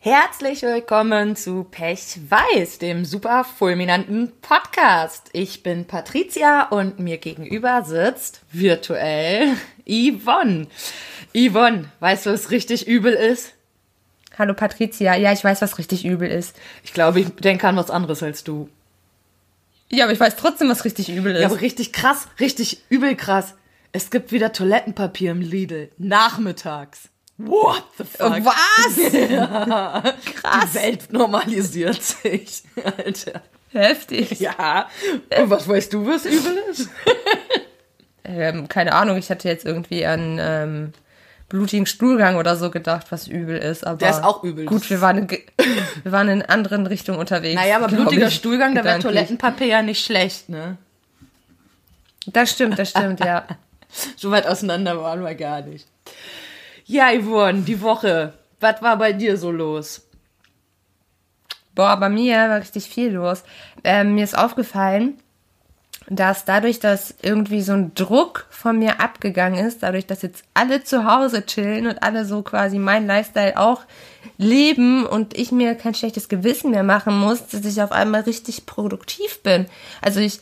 [0.00, 5.28] Herzlich willkommen zu Pech Weiß, dem super fulminanten Podcast.
[5.32, 9.56] Ich bin Patricia und mir gegenüber sitzt virtuell
[9.88, 10.68] Yvonne.
[11.34, 13.54] Yvonne, weißt du, was richtig übel ist?
[14.38, 16.54] Hallo Patricia, ja, ich weiß, was richtig übel ist.
[16.84, 18.68] Ich glaube, ich denke an was anderes als du.
[19.90, 21.40] Ja, aber ich weiß trotzdem, was richtig übel ist.
[21.40, 23.56] Ja, aber richtig krass, richtig übel krass.
[23.90, 25.90] Es gibt wieder Toilettenpapier im Lidl.
[25.98, 27.08] Nachmittags.
[27.38, 28.44] What the fuck?
[28.44, 29.30] Was?
[29.30, 30.02] Ja.
[30.34, 30.72] Krass.
[30.72, 33.42] Die Welt normalisiert sich, Alter.
[33.70, 34.40] Heftig.
[34.40, 34.88] Ja.
[35.38, 36.88] Und was weißt du, was übel ist?
[38.30, 40.92] Ähm, keine Ahnung, ich hatte jetzt irgendwie an ähm,
[41.48, 43.86] blutigen Stuhlgang oder so gedacht, was übel ist.
[43.86, 44.66] Aber Der ist auch übel.
[44.66, 47.58] Gut, wir waren in, wir waren in anderen Richtungen unterwegs.
[47.58, 48.98] Naja, aber blutiger ich, Stuhlgang, da wäre.
[48.98, 50.76] Toilettenpapier ja nicht schlecht, ne?
[52.26, 53.46] Das stimmt, das stimmt, ja.
[54.16, 55.86] So weit auseinander waren wir gar nicht.
[56.90, 58.32] Ja, Yvonne, die Woche.
[58.60, 60.08] Was war bei dir so los?
[61.74, 63.44] Boah, bei mir war richtig viel los.
[63.84, 65.18] Ähm, mir ist aufgefallen,
[66.08, 70.82] dass dadurch, dass irgendwie so ein Druck von mir abgegangen ist, dadurch, dass jetzt alle
[70.82, 73.82] zu Hause chillen und alle so quasi meinen Lifestyle auch
[74.38, 78.64] leben und ich mir kein schlechtes Gewissen mehr machen muss, dass ich auf einmal richtig
[78.64, 79.66] produktiv bin.
[80.00, 80.40] Also ich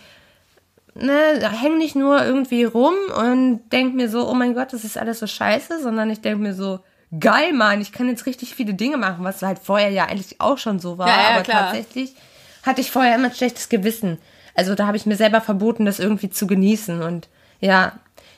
[0.98, 4.98] ne, hänge nicht nur irgendwie rum und denk mir so, oh mein Gott, das ist
[4.98, 6.80] alles so scheiße, sondern ich denk mir so,
[7.19, 10.58] geil, Mann, ich kann jetzt richtig viele Dinge machen, was halt vorher ja eigentlich auch
[10.58, 11.08] schon so war.
[11.08, 11.64] Ja, ja, aber klar.
[11.66, 12.14] tatsächlich
[12.62, 14.19] hatte ich vorher immer ein schlechtes Gewissen.
[14.55, 17.03] Also da habe ich mir selber verboten, das irgendwie zu genießen.
[17.03, 17.28] Und
[17.60, 17.92] ja,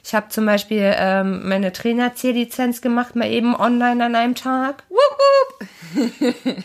[0.08, 4.84] ich habe zum Beispiel ähm, meine Trainer-C-Lizenz gemacht, mal eben online an einem Tag.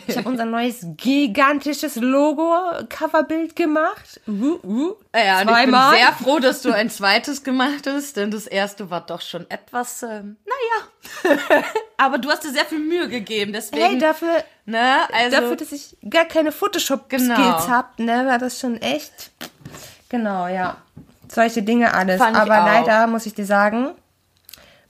[0.06, 4.18] Ich habe unser neues gigantisches Logo-Coverbild gemacht.
[4.26, 8.30] Uh, uh, Ja, und ich bin sehr froh, dass du ein zweites gemacht hast, denn
[8.30, 11.62] das erste war doch schon etwas, ähm, naja.
[11.98, 15.70] Aber du hast dir sehr viel Mühe gegeben, deswegen, Hey, dafür, ne, also, dafür, dass
[15.70, 17.68] ich gar keine Photoshop-Skills Genau.
[17.68, 19.32] hab, ne, war das schon echt.
[20.08, 20.78] Genau, ja.
[21.34, 22.18] Solche Dinge alles.
[22.18, 23.90] Fand Aber leider muss ich dir sagen,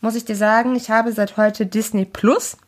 [0.00, 2.59] muss ich dir sagen, ich habe seit heute Disney Plus.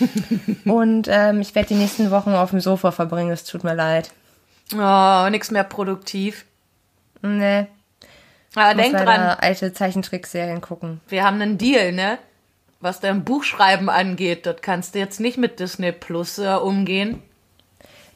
[0.64, 3.30] Und ähm, ich werde die nächsten Wochen auf dem Sofa verbringen.
[3.30, 4.10] Es tut mir leid.
[4.74, 6.44] oh, nix mehr produktiv.
[7.22, 7.66] Nee,
[8.54, 11.00] Aber muss denk dran, alte Zeichentrickserien gucken.
[11.08, 12.18] wir haben einen Deal, ne?
[12.80, 17.22] Was dein Buchschreiben angeht, das kannst du jetzt nicht mit Disney Plus äh, umgehen.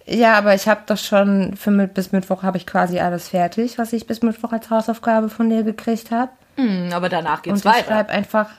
[0.07, 3.79] Ja, aber ich habe doch schon für mit, bis Mittwoch habe ich quasi alles fertig,
[3.79, 6.33] was ich bis Mittwoch als Hausaufgabe von dir gekriegt habe.
[6.57, 7.87] Hm, aber danach geht's Und ich weiter.
[7.89, 8.51] schreibe einfach,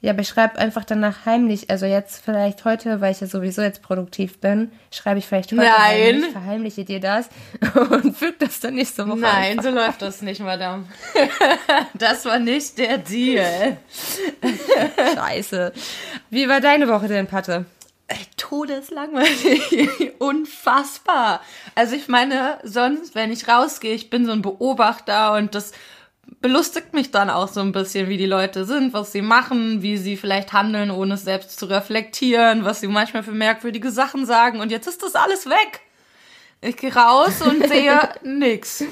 [0.00, 1.70] ja, aber ich schreibe einfach danach heimlich.
[1.70, 5.62] Also jetzt vielleicht heute, weil ich ja sowieso jetzt produktiv bin, schreibe ich vielleicht heute
[5.62, 5.76] Nein.
[5.78, 7.28] heimlich, verheimliche dir das
[7.90, 9.64] und füge das dann nächste Woche Nein, einfach.
[9.64, 10.86] so läuft das nicht, Madame.
[11.94, 13.76] das war nicht der Deal.
[15.14, 15.72] Scheiße.
[16.30, 17.66] Wie war deine Woche denn, Patte?
[18.12, 20.12] Ey, Todeslangweilig.
[20.18, 21.40] Unfassbar.
[21.74, 25.72] Also ich meine, sonst, wenn ich rausgehe, ich bin so ein Beobachter und das
[26.42, 29.96] belustigt mich dann auch so ein bisschen, wie die Leute sind, was sie machen, wie
[29.96, 34.60] sie vielleicht handeln, ohne es selbst zu reflektieren, was sie manchmal für merkwürdige Sachen sagen.
[34.60, 35.80] Und jetzt ist das alles weg.
[36.60, 38.84] Ich gehe raus und sehe nix.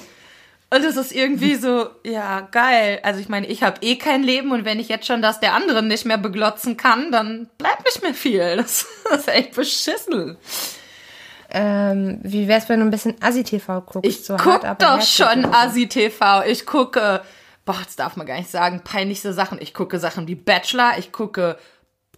[0.73, 3.01] Und es ist irgendwie so, ja, geil.
[3.03, 5.55] Also ich meine, ich habe eh kein Leben und wenn ich jetzt schon das der
[5.55, 8.57] anderen nicht mehr beglotzen kann, dann bleibt nicht mehr viel.
[8.57, 10.37] Das, das ist echt beschissen.
[11.53, 14.09] Ähm, wie wär's, wenn du ein bisschen Assi-TV guckst?
[14.09, 15.45] Ich so guck hart, doch schon?
[15.45, 16.45] Asi-TV.
[16.45, 17.23] Ich gucke,
[17.65, 19.59] boah, das darf man gar nicht sagen, peinlichste Sachen.
[19.61, 21.59] Ich gucke Sachen wie Bachelor, ich gucke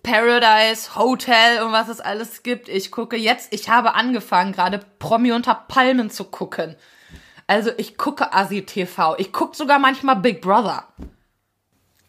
[0.02, 2.68] Paradise, Hotel und was es alles gibt.
[2.68, 6.76] Ich gucke jetzt, ich habe angefangen, gerade Promi unter Palmen zu gucken.
[7.46, 9.16] Also ich gucke Asi-TV.
[9.18, 10.84] Ich gucke sogar manchmal Big Brother.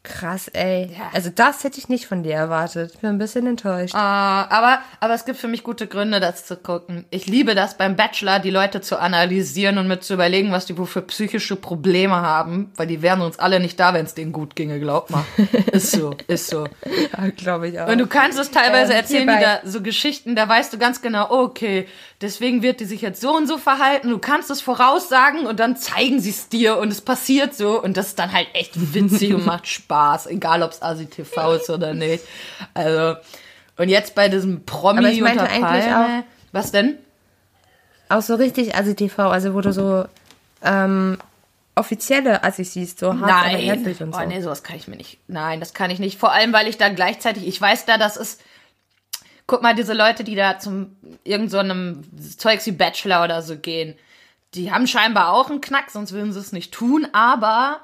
[0.06, 0.90] Krass, ey.
[0.98, 1.12] Ja.
[1.14, 2.92] Also das hätte ich nicht von dir erwartet.
[2.94, 3.94] Ich bin ein bisschen enttäuscht.
[3.94, 7.06] Äh, aber, aber es gibt für mich gute Gründe, das zu gucken.
[7.10, 10.78] Ich liebe das beim Bachelor, die Leute zu analysieren und mit zu überlegen, was die
[10.78, 14.34] wohl für psychische Probleme haben, weil die wären uns alle nicht da, wenn es denen
[14.34, 15.24] gut ginge, glaub mal.
[15.72, 16.68] Ist so, ist so.
[16.86, 17.88] Ja, glaube ich auch.
[17.88, 21.02] Und du kannst es teilweise Ähm, erzählen, die da so Geschichten, da weißt du ganz
[21.02, 21.88] genau, okay,
[22.24, 24.10] deswegen wird die sich jetzt so und so verhalten.
[24.10, 27.98] Du kannst es voraussagen und dann zeigen sie es dir und es passiert so und
[27.98, 31.70] das ist dann halt echt witzig und macht Spaß, egal ob es Asi TV ist
[31.70, 32.24] oder nicht.
[32.74, 33.18] Also
[33.78, 36.98] und jetzt bei diesem Promi Aber ich meinte unter eigentlich Palme, was denn?
[38.10, 40.06] auch so richtig Assi-TV, also wo du so
[40.62, 41.18] ähm,
[41.76, 44.22] offizielle Assis siehst, so hart, aber herzlich und so.
[44.22, 45.20] Oh nee, sowas kann ich mir nicht.
[45.28, 46.20] Nein, das kann ich nicht.
[46.20, 48.42] Vor allem, weil ich da gleichzeitig, ich weiß da, das ist.
[49.48, 52.04] Guck mal, diese Leute, die da zum irgend so einem
[52.38, 53.96] Zeugs wie Bachelor oder so gehen,
[54.54, 57.82] die haben scheinbar auch einen Knack, sonst würden sie es nicht tun, aber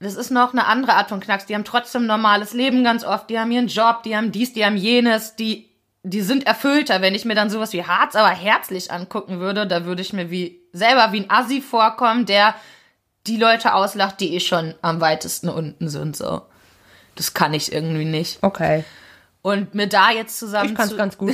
[0.00, 1.46] das ist noch eine andere Art von Knacks.
[1.46, 4.64] Die haben trotzdem normales Leben ganz oft, die haben ihren Job, die haben dies, die
[4.64, 5.70] haben jenes, die
[6.02, 7.02] die sind erfüllter.
[7.02, 10.30] Wenn ich mir dann sowas wie Harz aber herzlich angucken würde, da würde ich mir
[10.30, 12.54] wie selber wie ein Assi vorkommen, der
[13.26, 16.16] die Leute auslacht, die eh schon am weitesten unten sind.
[16.16, 16.42] So,
[17.16, 18.38] das kann ich irgendwie nicht.
[18.42, 18.84] Okay.
[19.42, 20.70] Und mir da jetzt zusammen.
[20.70, 21.32] Ich kann's zu- ganz gut.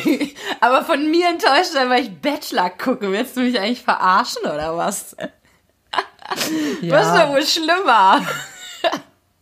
[0.60, 3.10] aber von mir enttäuscht sein, weil ich Bachelor gucke.
[3.10, 5.16] Willst du mich eigentlich verarschen oder was?
[6.82, 8.24] Was ist denn wohl schlimmer?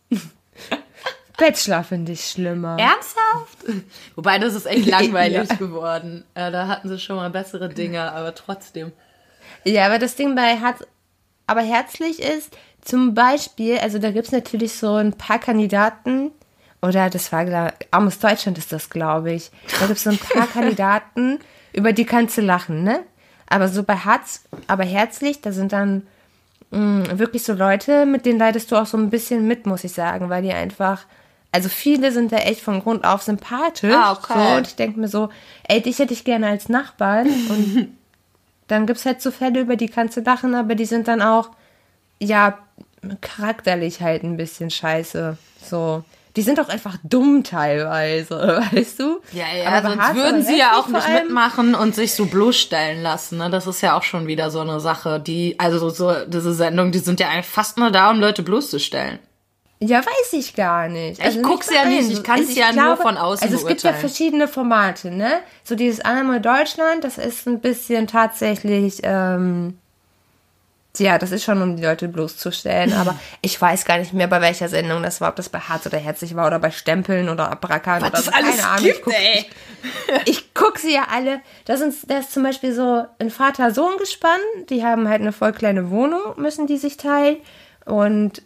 [1.37, 2.77] Bachelor finde ich schlimmer.
[2.79, 3.83] Ernsthaft?
[4.15, 5.55] Wobei, das ist echt langweilig Ja.
[5.55, 6.25] geworden.
[6.33, 8.91] Äh, da hatten sie schon mal bessere Dinge, aber trotzdem.
[9.63, 10.83] Ja, aber das Ding bei Herz,
[11.47, 16.31] aber herzlich ist, zum Beispiel, also da gibt's natürlich so ein paar Kandidaten,
[16.81, 19.51] oder das war, glaub- Armes Deutschland ist das, glaube ich.
[19.79, 21.39] Da gibt's so ein paar Kandidaten,
[21.73, 23.01] über die kannst du lachen, ne?
[23.47, 26.05] Aber so bei Herz, aber herzlich, da sind dann
[26.71, 29.91] mh, wirklich so Leute, mit denen leidest du auch so ein bisschen mit, muss ich
[29.91, 31.05] sagen, weil die einfach,
[31.51, 33.93] also viele sind da echt von Grund auf sympathisch.
[33.95, 34.33] Ah, okay.
[34.51, 35.29] So, und ich denke mir so,
[35.67, 37.89] ey, dich hätte ich gerne als Nachbarn und
[38.67, 41.49] dann gibt's halt so Fälle, über die kannst du lachen, aber die sind dann auch,
[42.19, 42.59] ja,
[43.21, 45.37] charakterlich halt ein bisschen scheiße.
[45.63, 46.03] So.
[46.35, 49.19] Die sind auch einfach dumm teilweise, weißt du?
[49.33, 53.39] Ja, ja, aber sonst würden sie ja auch nicht mitmachen und sich so bloßstellen lassen.
[53.39, 53.49] Ne?
[53.49, 56.99] Das ist ja auch schon wieder so eine Sache, die, also so diese Sendungen, die
[56.99, 59.19] sind ja eigentlich fast nur da, um Leute bloßzustellen.
[59.81, 61.21] Ja, weiß ich gar nicht.
[61.21, 63.65] Also Ich guck's nicht ja nicht, ich kann's Also ja nur von außen Also es
[63.65, 65.39] gibt ja verschiedene Formate, ne?
[65.63, 69.77] So dieses Einmal Deutschland, das ist ein bisschen tatsächlich, ähm,
[70.97, 74.41] ja, das ist schon, um die Leute bloßzustellen, aber ich weiß gar nicht mehr, bei
[74.41, 77.51] welcher Sendung das war, ob das bei Harz oder Herzlich war oder bei Stempeln oder
[77.51, 78.31] Abrakan oder Was so.
[78.31, 78.83] das alles Keine Ahnung.
[78.85, 79.45] gibt, ich guck, ey.
[80.25, 81.41] ich guck sie ja alle.
[81.65, 84.39] Das ist, das ist zum Beispiel so ein Vater-Sohn-Gespann.
[84.69, 87.37] Die haben halt eine voll kleine Wohnung, müssen die sich teilen.
[87.85, 88.41] Und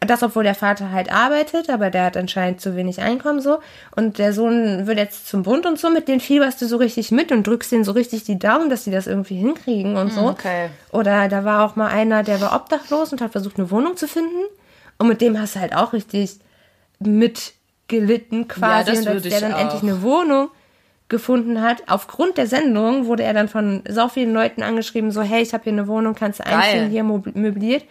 [0.00, 3.58] das, obwohl der Vater halt arbeitet, aber der hat anscheinend zu wenig Einkommen so.
[3.94, 7.10] Und der Sohn will jetzt zum Bund und so, mit denen fieberst du so richtig
[7.10, 10.28] mit und drückst denen so richtig die Daumen, dass sie das irgendwie hinkriegen und so.
[10.28, 10.70] okay.
[10.92, 14.08] Oder da war auch mal einer, der war obdachlos und hat versucht, eine Wohnung zu
[14.08, 14.44] finden.
[14.98, 16.38] Und mit dem hast du halt auch richtig
[16.98, 18.90] mitgelitten quasi.
[18.90, 19.60] das und als der dann auch.
[19.60, 20.50] endlich eine Wohnung
[21.08, 25.42] gefunden hat, aufgrund der Sendung wurde er dann von so vielen Leuten angeschrieben, so, hey,
[25.42, 27.84] ich habe hier eine Wohnung, kannst du einziehen, hier möbliert.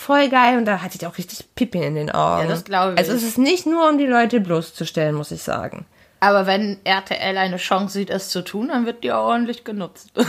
[0.00, 2.44] Voll geil und da hatte ich auch richtig Pipi in den Augen.
[2.44, 2.98] Ja, das glaube ich.
[2.98, 5.84] Also es ist nicht nur, um die Leute bloßzustellen, muss ich sagen.
[6.20, 10.10] Aber wenn RTL eine Chance sieht, es zu tun, dann wird die auch ordentlich genutzt.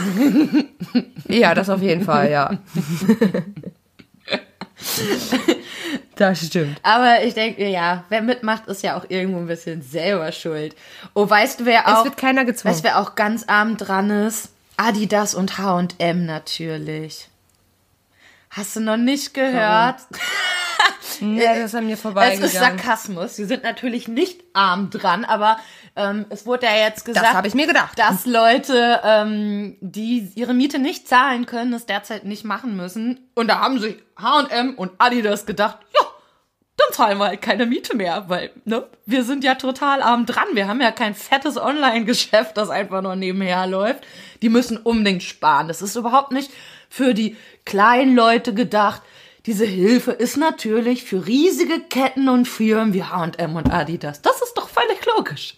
[1.30, 2.58] Ja, das auf jeden Fall, ja.
[6.18, 6.78] das stimmt.
[6.84, 10.76] Aber ich denke, ja, wer mitmacht, ist ja auch irgendwo ein bisschen selber schuld.
[11.14, 12.74] Oh, weißt du, wer Es auch, wird keiner gezwungen.
[12.74, 14.50] weißt du, wer auch ganz arm dran ist?
[14.76, 17.30] Adidas und H&M natürlich.
[18.52, 19.96] Hast du noch nicht gehört?
[21.22, 22.46] Nee, das ist an mir Es vorbeigegangen.
[22.46, 23.36] ist Sarkasmus.
[23.36, 25.60] Sie sind natürlich nicht arm dran, aber
[25.96, 27.98] ähm, es wurde ja jetzt gesagt, Das habe ich mir gedacht.
[28.00, 33.20] dass Leute, ähm, die ihre Miete nicht zahlen können, es derzeit nicht machen müssen.
[33.36, 36.06] Und da haben sich H&M und Adidas gedacht, ja,
[36.78, 40.48] dann zahlen wir halt keine Miete mehr, weil ne, wir sind ja total arm dran.
[40.54, 44.04] Wir haben ja kein fettes Online-Geschäft, das einfach nur nebenher läuft.
[44.42, 45.68] Die müssen unbedingt sparen.
[45.68, 46.50] Das ist überhaupt nicht
[46.92, 49.02] für die kleinen Leute gedacht.
[49.48, 54.22] Diese Hilfe ist natürlich für riesige Ketten und Firmen wie H&M und Adidas.
[54.22, 55.56] Das ist doch völlig logisch.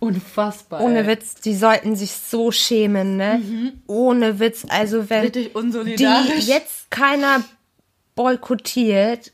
[0.00, 0.82] Unfassbar.
[0.82, 1.06] Ohne ey.
[1.06, 3.72] Witz, die sollten sich so schämen, ne?
[3.86, 5.50] Ohne Witz, also wenn die
[6.46, 7.42] jetzt keiner
[8.16, 9.32] boykottiert,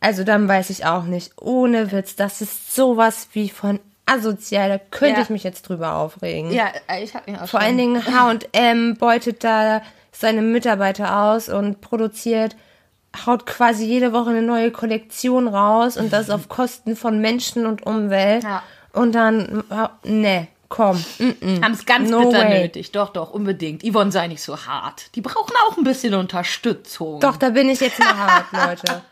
[0.00, 1.32] also dann weiß ich auch nicht.
[1.40, 5.22] Ohne Witz, das ist sowas wie von asozial, da könnte Ja.
[5.22, 6.50] ich mich jetzt drüber aufregen.
[6.52, 6.66] ja,
[7.02, 9.82] ich hab mir auch Vor schon- allen Dingen H&M beutet da
[10.18, 12.56] seine Mitarbeiter aus und produziert,
[13.26, 17.86] haut quasi jede Woche eine neue Kollektion raus und das auf Kosten von Menschen und
[17.86, 18.44] Umwelt.
[18.44, 18.62] Ja.
[18.92, 19.62] Und dann,
[20.04, 21.04] ne, komm.
[21.18, 22.62] Haben es ganz No bitter way.
[22.62, 22.92] nötig.
[22.92, 23.84] Doch, doch, unbedingt.
[23.84, 25.14] Yvonne sei nicht so hart.
[25.14, 27.20] Die brauchen auch ein bisschen Unterstützung.
[27.20, 29.02] Doch, da bin ich jetzt mal hart, Leute.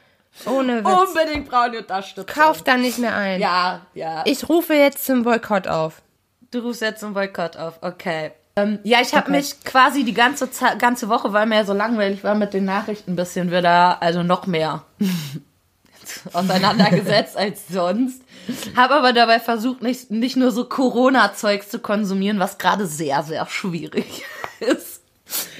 [0.46, 1.08] Ohne Witz.
[1.08, 2.26] Unbedingt brauchen die Unterstützung.
[2.26, 3.40] Kauft da nicht mehr ein.
[3.40, 4.22] Ja, ja.
[4.24, 6.02] Ich rufe jetzt zum Boykott auf.
[6.50, 8.32] Du rufst jetzt zum Boykott auf, okay.
[8.56, 11.72] Ähm, ja, ich habe mich quasi die ganze Zeit, ganze Woche, weil mir ja so
[11.72, 14.84] langweilig war mit den Nachrichten ein bisschen wieder, also noch mehr
[16.32, 18.22] auseinandergesetzt als sonst.
[18.76, 23.46] Habe aber dabei versucht, nicht, nicht nur so Corona-Zeugs zu konsumieren, was gerade sehr, sehr
[23.46, 24.24] schwierig
[24.60, 24.93] ist.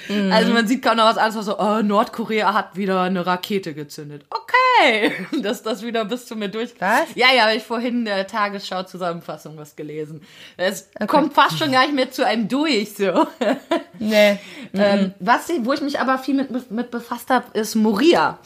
[0.08, 4.24] Also man sieht kaum noch was anderes, so, oh, Nordkorea hat wieder eine Rakete gezündet.
[4.28, 6.74] Okay, dass das wieder bis zu mir durch.
[6.78, 7.14] Was?
[7.14, 10.22] Ja, ja, habe ich vorhin in der Tagesschau-Zusammenfassung was gelesen.
[10.56, 13.26] Es kommt fast schon gar nicht mehr zu einem durch, so.
[13.98, 14.38] Nee.
[14.76, 18.38] Ähm, was, wo ich mich aber viel mit, mit befasst habe, ist Moria.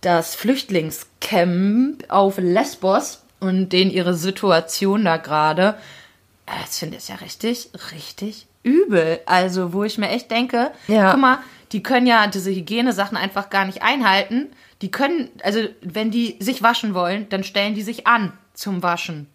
[0.00, 5.76] Das Flüchtlingscamp auf Lesbos und denen ihre Situation da gerade.
[6.46, 9.20] Das finde ich ja richtig, richtig übel.
[9.26, 11.12] Also, wo ich mir echt denke, Ja.
[11.12, 11.38] guck mal,
[11.72, 14.48] die können ja diese Hygienesachen einfach gar nicht einhalten.
[14.82, 19.28] Die können, also, wenn die sich waschen wollen, dann stellen die sich an zum Waschen.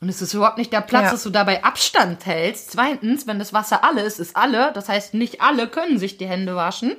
[0.00, 1.10] Und es ist überhaupt nicht der Platz, Ja.
[1.12, 2.70] dass du dabei Abstand hältst.
[2.72, 4.70] Zweitens, wenn das Wasser alle ist, ist alle.
[4.72, 6.96] Das heißt, nicht alle können sich die Hände waschen.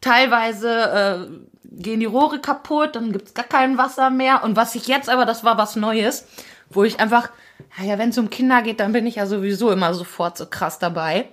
[0.00, 4.44] Teilweise äh, gehen die Rohre kaputt, dann gibt's gar kein Wasser mehr.
[4.44, 6.26] Und was ich jetzt aber, das war was Neues,
[6.74, 7.30] wo ich einfach,
[7.78, 10.78] naja, wenn es um Kinder geht, dann bin ich ja sowieso immer sofort so krass
[10.78, 11.28] dabei.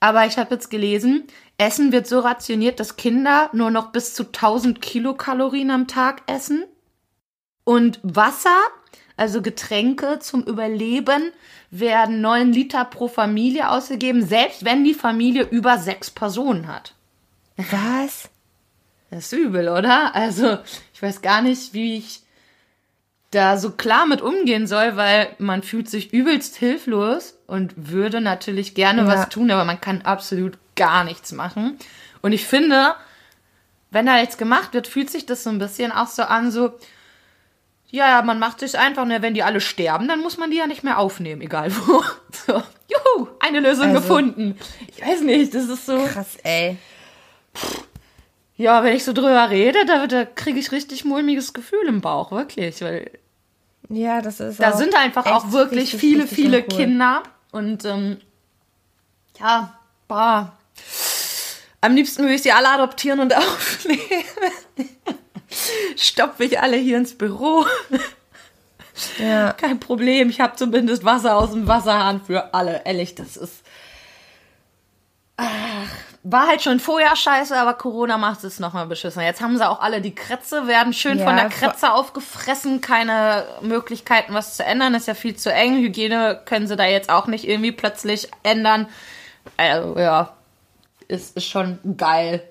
[0.00, 1.24] Aber ich habe jetzt gelesen,
[1.58, 6.64] Essen wird so rationiert, dass Kinder nur noch bis zu 1000 Kilokalorien am Tag essen.
[7.64, 8.56] Und Wasser,
[9.16, 11.32] also Getränke zum Überleben,
[11.70, 16.94] werden 9 Liter pro Familie ausgegeben, selbst wenn die Familie über sechs Personen hat.
[17.70, 18.30] Was?
[19.10, 20.14] Das ist übel, oder?
[20.14, 20.58] Also,
[20.94, 22.22] ich weiß gar nicht, wie ich
[23.30, 28.74] da so klar mit umgehen soll, weil man fühlt sich übelst hilflos und würde natürlich
[28.74, 29.08] gerne Ja.
[29.08, 31.78] was tun, aber man kann absolut gar nichts machen.
[32.22, 32.94] Und ich finde,
[33.92, 36.72] wenn da jetzt gemacht wird, fühlt sich das so ein bisschen auch so an, so,
[37.88, 40.66] ja, man macht sich einfach, ne, wenn die alle sterben, dann muss man die ja
[40.66, 42.02] nicht mehr aufnehmen, egal wo.
[42.46, 42.54] So,
[42.88, 44.56] juhu, eine Lösung Also- gefunden.
[44.88, 45.98] Ich weiß nicht, das ist so.
[46.04, 46.78] Krass, ey.
[48.60, 52.30] Ja, wenn ich so drüber rede, da, da kriege ich richtig mulmiges Gefühl im Bauch,
[52.30, 52.82] wirklich.
[52.82, 53.10] Weil
[53.88, 56.76] Ja, das ist da sind einfach auch wirklich richtig, viele, richtig viele uncool.
[56.76, 57.22] Kinder.
[57.52, 58.18] Und ähm,
[59.38, 60.58] ja, bah.
[61.80, 64.02] Am liebsten würde ich sie alle adoptieren und aufnehmen.
[65.96, 67.64] Stopfe ich alle hier ins Büro.
[69.18, 69.54] Ja.
[69.54, 72.82] Kein Problem, ich habe zumindest Wasser aus dem Wasserhahn für alle.
[72.84, 73.62] Ehrlich, das ist.
[75.38, 75.88] Ach,
[76.22, 79.22] war halt schon vorher scheiße, aber Corona macht es nochmal beschissen.
[79.22, 83.44] Jetzt haben sie auch alle die Kretze, werden schön Ja, von der Kretze aufgefressen, keine
[83.62, 85.78] Möglichkeiten, was zu ändern, ist ja viel zu eng.
[85.78, 88.86] Hygiene können sie da jetzt auch nicht irgendwie plötzlich ändern.
[89.56, 90.34] Also, ja,
[91.08, 92.42] ist, ist schon geil.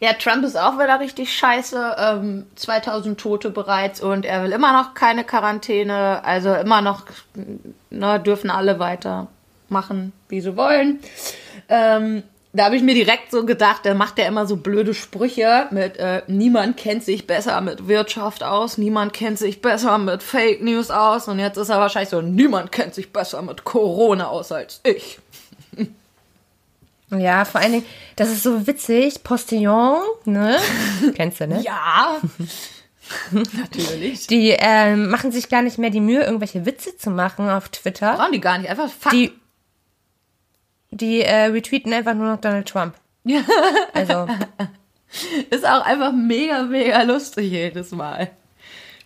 [0.00, 1.96] Ja, Trump ist auch wieder richtig scheiße.
[1.98, 6.22] Ähm, 2000 Tote bereits und er will immer noch keine Quarantäne.
[6.24, 7.04] Also immer noch
[7.90, 10.98] ne, dürfen alle weitermachen, wie sie wollen.
[11.68, 15.66] Ähm, da habe ich mir direkt so gedacht, der macht ja immer so blöde Sprüche
[15.72, 20.62] mit äh, niemand kennt sich besser mit Wirtschaft aus, niemand kennt sich besser mit Fake
[20.62, 24.52] News aus und jetzt ist er wahrscheinlich so, niemand kennt sich besser mit Corona aus
[24.52, 25.18] als ich.
[27.10, 29.22] Ja, vor allen Dingen, das ist so witzig.
[29.22, 30.56] Postillon, ne?
[31.14, 31.60] Kennst du, ne?
[31.62, 32.18] Ja,
[33.30, 34.26] natürlich.
[34.26, 38.14] Die ähm, machen sich gar nicht mehr die Mühe, irgendwelche Witze zu machen auf Twitter.
[38.14, 39.14] Brauchen die gar nicht, einfach Fakt.
[39.14, 39.32] Die,
[40.94, 42.94] die äh, retweeten einfach nur noch Donald Trump.
[43.92, 44.26] Also,
[45.50, 48.30] Ist auch einfach mega, mega lustig jedes Mal.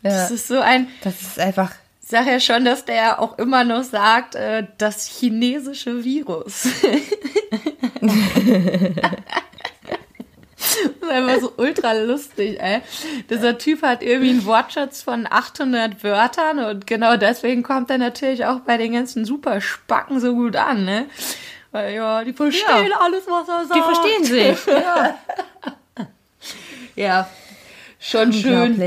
[0.03, 1.73] ja, Das ist so ein, das ist einfach.
[2.03, 6.69] ich sag ja schon, dass der auch immer noch sagt, äh, das chinesische Virus.
[10.61, 12.81] Das ist einfach so ultra lustig, ey.
[13.31, 18.45] Dieser Typ hat irgendwie einen Wortschatz von 800 Wörtern und genau deswegen kommt er natürlich
[18.45, 21.07] auch bei den ganzen Superspacken so gut an, ne?
[21.71, 23.75] Weil ja, die verstehen alles, was er sagt.
[23.75, 24.67] Die verstehen sich.
[24.67, 25.19] Ja,
[26.97, 27.29] Ja,
[28.01, 28.79] schon schön.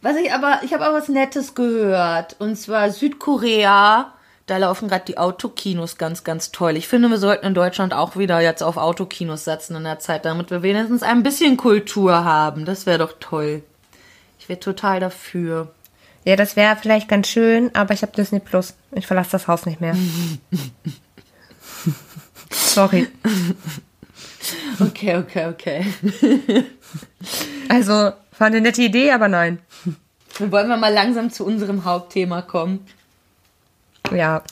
[0.00, 2.36] Was ich aber, ich habe auch was Nettes gehört.
[2.38, 4.12] Und zwar Südkorea.
[4.46, 6.76] Da laufen gerade die Autokinos ganz, ganz toll.
[6.76, 10.26] Ich finde, wir sollten in Deutschland auch wieder jetzt auf Autokinos setzen in der Zeit,
[10.26, 12.66] damit wir wenigstens ein bisschen Kultur haben.
[12.66, 13.62] Das wäre doch toll.
[14.38, 15.72] Ich wäre total dafür.
[16.24, 18.74] Ja, das wäre vielleicht ganz schön, aber ich habe Disney Plus.
[18.92, 19.96] Ich verlasse das Haus nicht mehr.
[22.50, 23.08] Sorry.
[24.80, 25.86] Okay, okay, okay.
[27.68, 29.58] Also, war eine nette Idee, aber nein.
[30.38, 32.86] Dann wollen wir mal langsam zu unserem Hauptthema kommen.
[34.12, 34.42] Ja.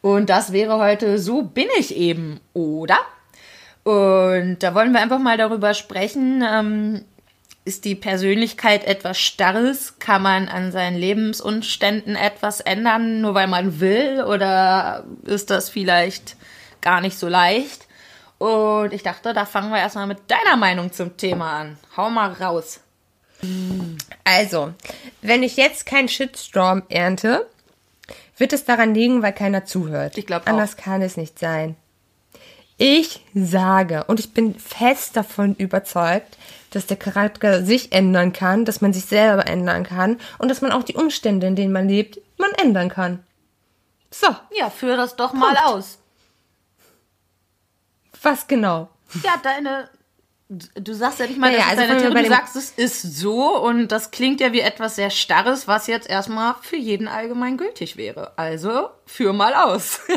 [0.00, 2.98] Und das wäre heute So bin ich eben, oder?
[3.82, 6.42] Und da wollen wir einfach mal darüber sprechen.
[6.46, 7.04] Ähm,
[7.66, 9.98] ist die Persönlichkeit etwas Starres?
[9.98, 14.24] Kann man an seinen Lebensumständen etwas ändern, nur weil man will?
[14.24, 16.36] Oder ist das vielleicht
[16.84, 17.86] gar nicht so leicht?
[18.38, 21.78] Und ich dachte, da fangen wir erstmal mit deiner Meinung zum Thema an.
[21.96, 22.80] Hau mal raus.
[24.24, 24.72] Also,
[25.22, 27.48] wenn ich jetzt keinen Shitstorm ernte,
[28.36, 30.16] wird es daran liegen, weil keiner zuhört.
[30.18, 30.46] Ich glaub auch.
[30.46, 31.76] Anders kann es nicht sein.
[32.76, 36.36] Ich sage, und ich bin fest davon überzeugt,
[36.70, 40.72] dass der Charakter sich ändern kann, dass man sich selber ändern kann und dass man
[40.72, 43.22] auch die Umstände, in denen man lebt, man ändern kann.
[44.10, 45.66] So, Ja, führ das doch mal Punkt.
[45.66, 45.98] aus.
[48.24, 48.88] Was genau?
[49.22, 49.88] Ja, deine
[50.48, 53.58] Du sagst ja nicht mal, Naja, das also deine Theorie, du sagst, es ist so
[53.62, 57.96] und das klingt ja wie etwas sehr Starres, was jetzt erstmal für jeden allgemein gültig
[57.96, 58.32] wäre.
[58.36, 60.00] Also, führ mal aus.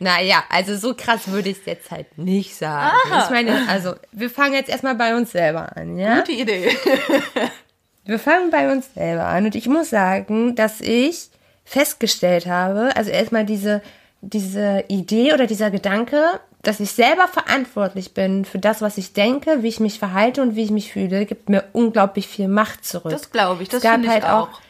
[0.00, 2.96] Naja, also so krass würde ich es jetzt halt nicht sagen.
[3.24, 6.20] Ich meine, also wir fangen jetzt erstmal bei uns selber an, ja?
[6.20, 6.76] Gute Idee.
[8.04, 11.28] Wir fangen bei uns selber an und ich muss sagen, dass ich
[11.66, 13.82] festgestellt habe, also erstmal diese,
[14.22, 19.62] diese Idee oder dieser Gedanke, dass ich selber verantwortlich bin für das, was ich denke,
[19.62, 23.10] wie ich mich verhalte und wie ich mich fühle, gibt mir unglaublich viel Macht zurück.
[23.10, 24.50] Das glaube ich, das es gab finde ich halt auch.
[24.50, 24.60] auch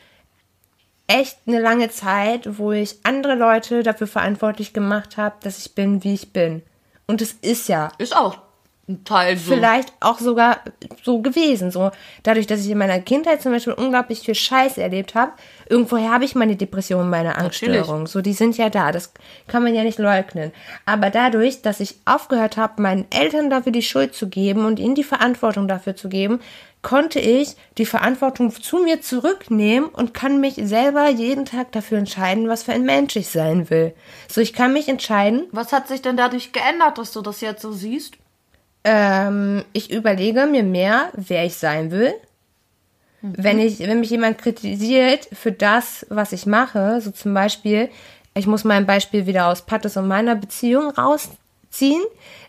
[1.09, 6.05] echt eine lange Zeit, wo ich andere Leute dafür verantwortlich gemacht habe, dass ich bin,
[6.05, 6.62] wie ich bin.
[7.09, 8.38] Und es ist ja Ist auch
[9.04, 9.52] Teil so.
[9.52, 10.61] vielleicht auch sogar
[11.02, 11.71] so gewesen.
[11.71, 11.90] So
[12.23, 15.33] dadurch, dass ich in meiner Kindheit zum Beispiel unglaublich viel Scheiß erlebt habe,
[15.68, 18.07] irgendwoher habe ich meine Depression, meine Angststörung.
[18.07, 18.90] So, die sind ja da.
[18.90, 19.12] Das
[19.47, 20.52] kann man ja nicht leugnen.
[20.87, 24.95] Aber dadurch, dass ich aufgehört habe, meinen Eltern dafür die Schuld zu geben und ihnen
[24.95, 26.40] die Verantwortung dafür zu geben,
[26.80, 32.49] konnte ich die Verantwortung zu mir zurücknehmen und kann mich selber jeden Tag dafür entscheiden,
[32.49, 33.95] was für ein Mensch ich sein will.
[34.28, 37.62] So, ich kann mich entscheiden, Was hat sich denn dadurch geändert, dass du das jetzt
[37.62, 38.16] so siehst?
[38.85, 42.14] Ähm, ich überlege mir mehr, wer ich sein will.
[43.20, 47.88] Wenn ich, wenn mich jemand kritisiert für das, was ich mache, so zum Beispiel,
[48.35, 52.02] ich muss mein Beispiel wieder aus Pattes und meiner Beziehung rausziehen.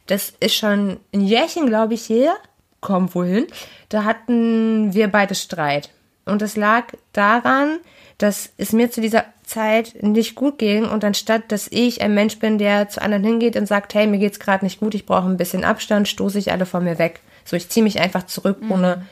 [0.05, 2.35] Das ist schon ein Jährchen, glaube ich, her.
[2.81, 3.47] Komm, wohin?
[3.89, 5.89] Da hatten wir beide Streit.
[6.25, 7.79] Und es lag daran,
[8.19, 12.37] dass es mir zu dieser Zeit nicht gut ging und anstatt, dass ich ein Mensch
[12.37, 15.27] bin, der zu anderen hingeht und sagt, hey, mir geht's gerade nicht gut, ich brauche
[15.27, 17.21] ein bisschen Abstand, stoße ich alle von mir weg.
[17.45, 19.05] So, ich ziehe mich einfach zurück, ohne,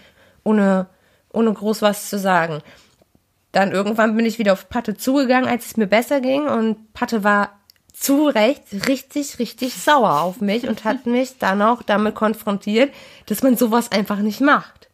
[0.44, 0.88] ohne,
[1.32, 2.60] ohne groß was zu sagen.
[3.54, 7.24] Dann irgendwann bin ich wieder auf Patte zugegangen, als es mir besser ging und Patte
[7.24, 7.52] war
[7.94, 12.94] zu Recht richtig, richtig sauer auf mich und hat mich dann auch damit konfrontiert,
[13.28, 14.90] dass man sowas einfach nicht macht.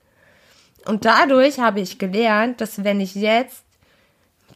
[0.85, 3.63] Und dadurch habe ich gelernt, dass wenn ich jetzt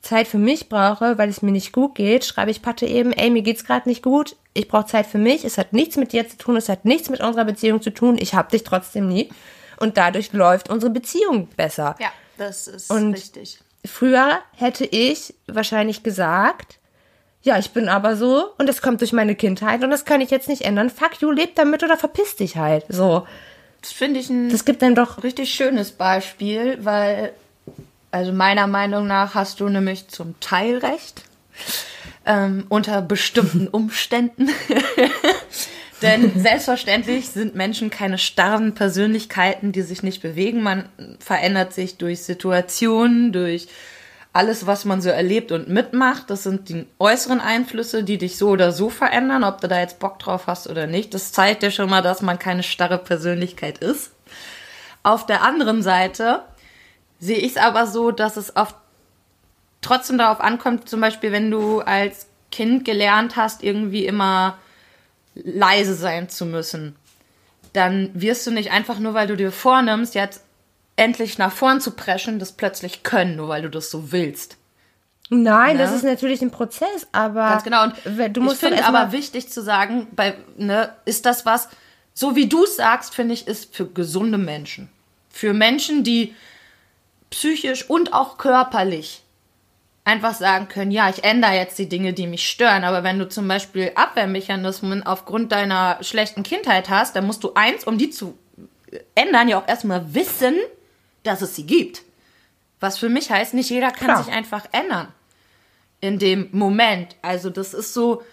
[0.08, 3.30] Zeit für mich brauche, weil es mir nicht gut geht, schreibe ich Patte eben, ey,
[3.30, 6.28] mir geht's gerade nicht gut, ich brauche Zeit für mich, es hat nichts mit dir
[6.28, 9.30] zu tun, es hat nichts mit unserer Beziehung zu tun, ich hab dich trotzdem nie.
[9.80, 11.96] Und dadurch läuft unsere Beziehung besser.
[12.00, 13.60] Ja, das ist Und- richtig.
[13.86, 16.80] Früher hätte ich wahrscheinlich gesagt,
[17.44, 20.30] ja, ich bin aber so und das kommt durch meine Kindheit und das kann ich
[20.32, 20.90] jetzt nicht ändern.
[20.90, 22.86] Fuck you, leb damit oder verpiss dich halt.
[22.90, 23.26] So.
[23.82, 25.24] Das finde ich ein Das gibt dann doch.
[25.24, 27.32] richtig schönes Beispiel, weil,
[28.18, 31.24] also meiner Meinung nach hast du nämlich zum Teil recht.
[32.26, 34.50] Ähm, unter bestimmten Umständen.
[36.02, 40.62] Denn selbstverständlich sind Menschen keine starren Persönlichkeiten, die sich nicht bewegen.
[40.62, 43.68] Man verändert sich durch Situationen, durch
[44.34, 46.30] alles, was man so erlebt und mitmacht.
[46.30, 50.00] Das sind die äußeren Einflüsse, die dich so oder so verändern, ob du da jetzt
[50.00, 51.14] Bock drauf hast oder nicht.
[51.14, 54.12] Das zeigt dir schon mal, dass man keine starre Persönlichkeit ist.
[55.04, 56.42] Auf der anderen Seite
[57.20, 58.76] sehe ich es aber so, dass es oft
[59.82, 64.58] trotzdem darauf ankommt, zum Beispiel, wenn du als Kind gelernt hast, irgendwie immer
[65.36, 66.96] leise sein zu müssen,
[67.74, 70.44] dann wirst du nicht einfach nur, weil du dir vornimmst, jetzt
[70.96, 74.58] endlich nach vorn zu preschen, das plötzlich können, nur weil du das so willst.
[75.30, 75.84] Nein, Ne?
[75.84, 77.50] das ist natürlich ein Prozess, aber.
[77.50, 77.84] Ganz genau.
[77.84, 77.96] Und
[78.36, 81.68] du musst ich finde aber wichtig zu sagen, bei, ne, ist das was,
[82.14, 84.90] so wie du es sagst, finde ich, ist für gesunde Menschen.
[85.30, 86.34] Für Menschen, die
[87.30, 89.24] psychisch und auch körperlich
[90.08, 92.86] einfach sagen können, ja, ich ändere jetzt die Dinge, die mich stören.
[92.86, 97.84] Aber wenn du zum Beispiel Abwehrmechanismen aufgrund deiner schlechten Kindheit hast, dann musst du eins,
[97.84, 98.38] um die zu
[99.16, 100.56] ändern, ja auch erstmal wissen,
[101.24, 102.04] dass es sie gibt.
[102.80, 104.24] Was für mich heißt, nicht jeder kann Klar.
[104.24, 105.12] sich einfach ändern
[106.00, 107.16] in dem Moment.
[107.22, 108.24] Also das ist so,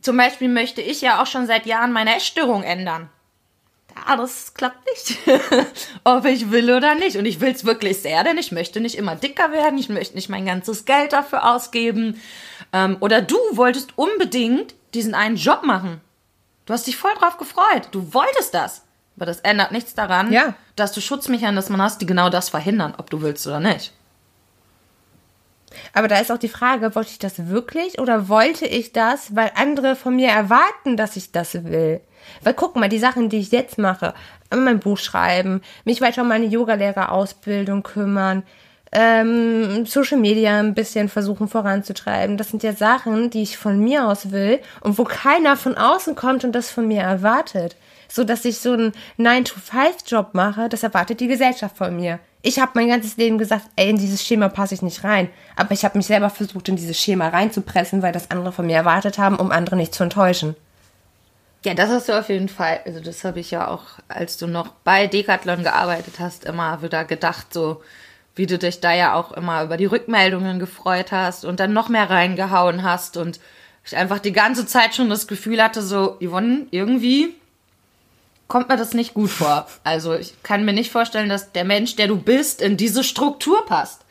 [0.00, 3.10] zum Beispiel möchte ich ja auch schon seit Jahren meine Essstörung ändern.
[4.06, 5.18] Ja, das klappt nicht.
[6.04, 7.16] Ob ich will oder nicht.
[7.16, 9.78] Und ich will es wirklich sehr, denn ich möchte nicht immer dicker werden.
[9.78, 12.20] Ich möchte nicht mein ganzes Geld dafür ausgeben.
[12.72, 16.00] Ähm, oder du wolltest unbedingt diesen einen Job machen.
[16.66, 17.88] Du hast dich voll drauf gefreut.
[17.92, 18.82] Du wolltest das.
[19.16, 20.54] Aber das ändert nichts daran, Ja.
[20.76, 23.92] dass du Schutzmechanismen hast, die genau das verhindern, ob du willst oder nicht.
[25.92, 29.50] Aber da ist auch die Frage, wollte ich das wirklich oder wollte ich das, weil
[29.54, 32.00] andere von mir erwarten, dass ich das will?
[32.42, 34.14] Weil guck mal, die Sachen, die ich jetzt mache,
[34.50, 38.42] mein Buch schreiben, mich weiter um meine Yogalehrerausbildung kümmern,
[38.92, 44.06] ähm, Social Media ein bisschen versuchen voranzutreiben, das sind ja Sachen, die ich von mir
[44.06, 47.76] aus will und wo keiner von außen kommt und das von mir erwartet.
[48.10, 52.18] So dass ich so einen 9-to-5-Job mache, das erwartet die Gesellschaft von mir.
[52.40, 55.28] Ich habe mein ganzes Leben gesagt, ey, in dieses Schema passe ich nicht rein.
[55.56, 58.76] Aber ich habe mich selber versucht, in dieses Schema reinzupressen, weil das andere von mir
[58.76, 60.56] erwartet haben, um andere nicht zu enttäuschen.
[61.64, 62.80] Ja, das hast du auf jeden Fall.
[62.84, 67.04] Also das habe ich ja auch, als du noch bei Decathlon gearbeitet hast, immer wieder
[67.04, 67.82] gedacht, so
[68.36, 71.88] wie du dich da ja auch immer über die Rückmeldungen gefreut hast und dann noch
[71.88, 73.40] mehr reingehauen hast und
[73.84, 77.34] ich einfach die ganze Zeit schon das Gefühl hatte, so, Yvonne, irgendwie
[78.46, 79.66] kommt mir das nicht gut vor.
[79.82, 83.66] Also ich kann mir nicht vorstellen, dass der Mensch, der du bist, in diese Struktur
[83.66, 84.02] passt.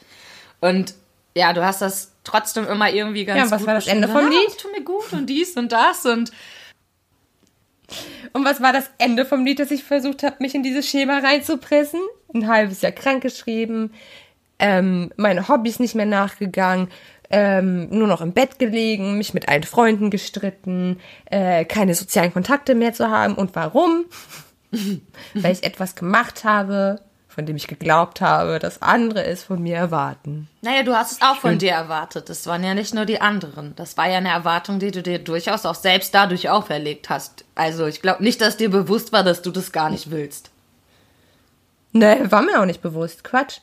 [0.60, 0.94] Und
[1.36, 3.88] ja, du hast das trotzdem immer irgendwie ganz Ja, und was gut war das.
[3.88, 4.48] Ende vom Ja, Lied?
[4.48, 6.32] Das tut mir gut und dies und das und
[8.34, 11.19] Und was war das Ende vom Lied, dass ich versucht habe, mich in dieses Schema
[11.19, 12.02] reinzupressen?
[12.34, 13.93] Ein halbes Jahr krankgeschrieben,
[14.60, 16.89] ähm, meine Hobbys nicht mehr nachgegangen,
[17.30, 22.76] ähm, nur noch im Bett gelegen, mich mit allen Freunden gestritten, äh, keine sozialen Kontakte
[22.76, 23.36] mehr zu haben.
[23.36, 24.06] Und warum?
[25.34, 27.02] Weil ich etwas gemacht habe,
[27.38, 30.47] von dem ich geglaubt habe, dass andere es von mir erwarten.
[30.63, 32.30] Naja, du hast es auch von dir erwartet.
[32.30, 33.76] Das waren ja nicht nur die anderen.
[33.76, 37.45] Das war ja eine Erwartung, die du dir durchaus auch selbst dadurch auferlegt hast.
[37.54, 40.50] Also ich glaube nicht, dass dir bewusst war, dass du das gar nicht willst.
[41.91, 43.23] Ne, war mir auch nicht bewusst.
[43.23, 43.60] Quatsch.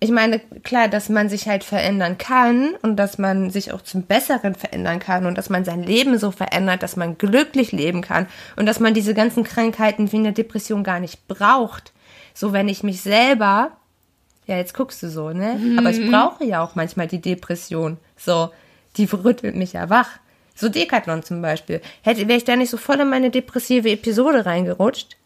[0.00, 4.04] Ich meine, klar, dass man sich halt verändern kann und dass man sich auch zum
[4.04, 8.28] Besseren verändern kann und dass man sein Leben so verändert, dass man glücklich leben kann
[8.56, 11.92] und dass man diese ganzen Krankheiten wie eine Depression gar nicht braucht.
[12.38, 13.72] So, wenn ich mich selber,
[14.46, 15.58] ja, jetzt guckst du so, ne?
[15.76, 17.96] Aber ich brauche ja auch manchmal die Depression.
[18.16, 18.52] So,
[18.96, 20.08] die rüttelt mich ja wach.
[20.54, 21.82] So Decathlon zum Beispiel.
[22.02, 25.16] Hätte, wäre ich da nicht so voll in meine depressive Episode reingerutscht,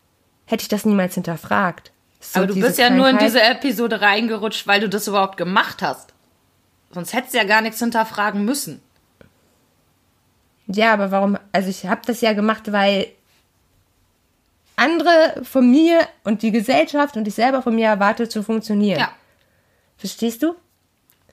[0.46, 1.92] hätte ich das niemals hinterfragt.
[2.18, 3.28] So Aber du bist ja nur in Krankheit.
[3.28, 6.14] diese Episode reingerutscht, weil du das überhaupt gemacht hast.
[6.92, 8.80] Sonst hättest du ja gar nichts hinterfragen müssen.
[10.66, 11.36] Ja, aber warum?
[11.52, 13.08] Also ich habe das ja gemacht, weil
[14.82, 19.00] andere von mir und die Gesellschaft und ich selber von mir erwartet zu funktionieren.
[19.00, 19.12] Ja.
[19.96, 20.54] Verstehst du?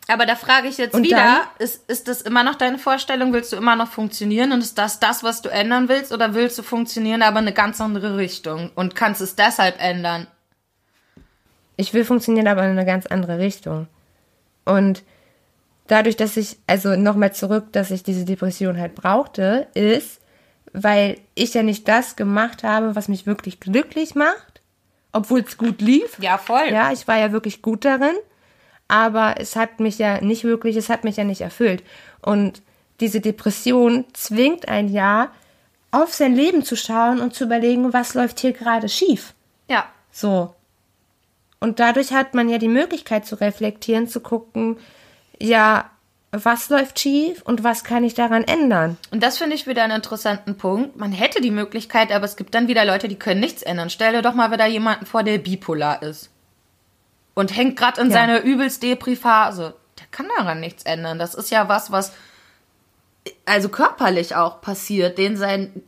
[0.08, 1.38] Aber da frage ich jetzt Und wieder, dann?
[1.60, 3.32] ist, ist das immer noch deine Vorstellung?
[3.32, 4.52] Willst du immer noch funktionieren?
[4.52, 6.12] Und ist das das, was du ändern willst?
[6.12, 8.72] Oder willst du funktionieren, aber in eine ganz andere Richtung?
[8.74, 10.26] Und kannst es deshalb ändern?
[11.78, 13.88] Ich will funktionieren, aber in eine ganz andere Richtung.
[14.66, 15.04] Und
[15.86, 20.22] dadurch, dass ich, also nochmal zurück, dass ich diese Depression halt brauchte, ist,
[20.74, 24.62] weil ich ja nicht das gemacht habe, was mich wirklich glücklich macht,
[25.12, 26.18] obwohl es gut lief.
[26.20, 26.70] Ja, voll.
[26.70, 28.16] Ja, ich war ja wirklich gut darin,
[28.88, 31.84] aber es hat mich ja nicht wirklich, es hat mich ja nicht erfüllt.
[32.22, 32.62] Und
[33.00, 35.32] diese Depression zwingt ein ja,
[35.92, 39.34] auf sein Leben zu schauen und zu überlegen, was läuft hier gerade schief.
[39.68, 39.86] Ja.
[40.12, 40.54] So.
[41.60, 44.78] Und dadurch hat man ja die Möglichkeit zu reflektieren, zu gucken,
[45.42, 45.90] ja,
[46.32, 48.98] was läuft schief und was kann ich daran ändern?
[49.12, 50.96] Und das finde ich wieder einen interessanten Punkt.
[50.96, 53.90] Man hätte die Möglichkeit, aber es gibt dann wieder Leute, die können nichts ändern.
[53.90, 56.30] Stell dir doch mal wieder jemanden vor, der bipolar ist.
[57.34, 58.14] Und hängt gerade in Ja.
[58.14, 59.74] seiner übelst Depri-Phase.
[60.00, 61.18] Der kann daran nichts ändern.
[61.18, 62.12] Das ist ja was, was
[63.46, 65.84] also körperlich auch passiert, den sein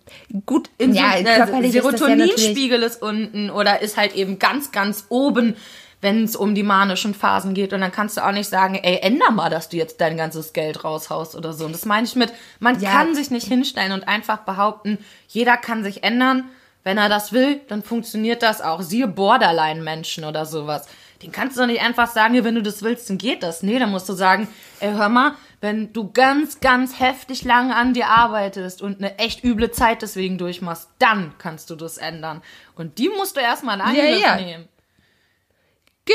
[0.46, 4.72] Gut, Insul ja, äh, körperlich ist ja Serotoninspiegel ist unten oder ist halt eben ganz,
[4.72, 5.56] ganz oben,
[6.02, 7.74] wenn es um die manischen Phasen geht.
[7.74, 10.52] Und dann kannst du auch nicht sagen, ey, änder mal, dass du jetzt dein ganzes
[10.54, 11.66] Geld raushaust oder so.
[11.66, 12.92] Und das meine ich mit, man Ja.
[12.92, 16.50] kann sich nicht hinstellen und einfach behaupten, jeder kann sich ändern.
[16.84, 18.82] Wenn er das will, dann funktioniert das auch.
[18.82, 20.88] Siehe Borderline-Menschen oder sowas.
[21.22, 23.62] Den kannst du doch nicht einfach sagen, ja, wenn du das willst, dann geht das.
[23.62, 24.48] Nee, dann musst du sagen,
[24.80, 29.44] ey, hör mal, wenn du ganz, ganz heftig lange an dir arbeitest und eine echt
[29.44, 32.42] üble Zeit deswegen durchmachst, dann kannst du das ändern.
[32.74, 34.36] Und die musst du erstmal in Angriff ja.
[34.38, 34.68] nehmen.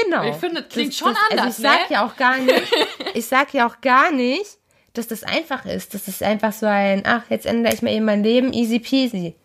[0.04, 0.28] Genau.
[0.28, 1.94] Ich finde, das klingt schon Also anders, ich sag ne?
[1.96, 2.62] ja auch gar nicht,
[3.14, 4.58] ich sag ja auch gar nicht,
[4.94, 5.94] dass das einfach ist.
[5.94, 9.36] Das ist einfach so ein, ach, jetzt ändere ich mal eben mein Leben, easy peasy.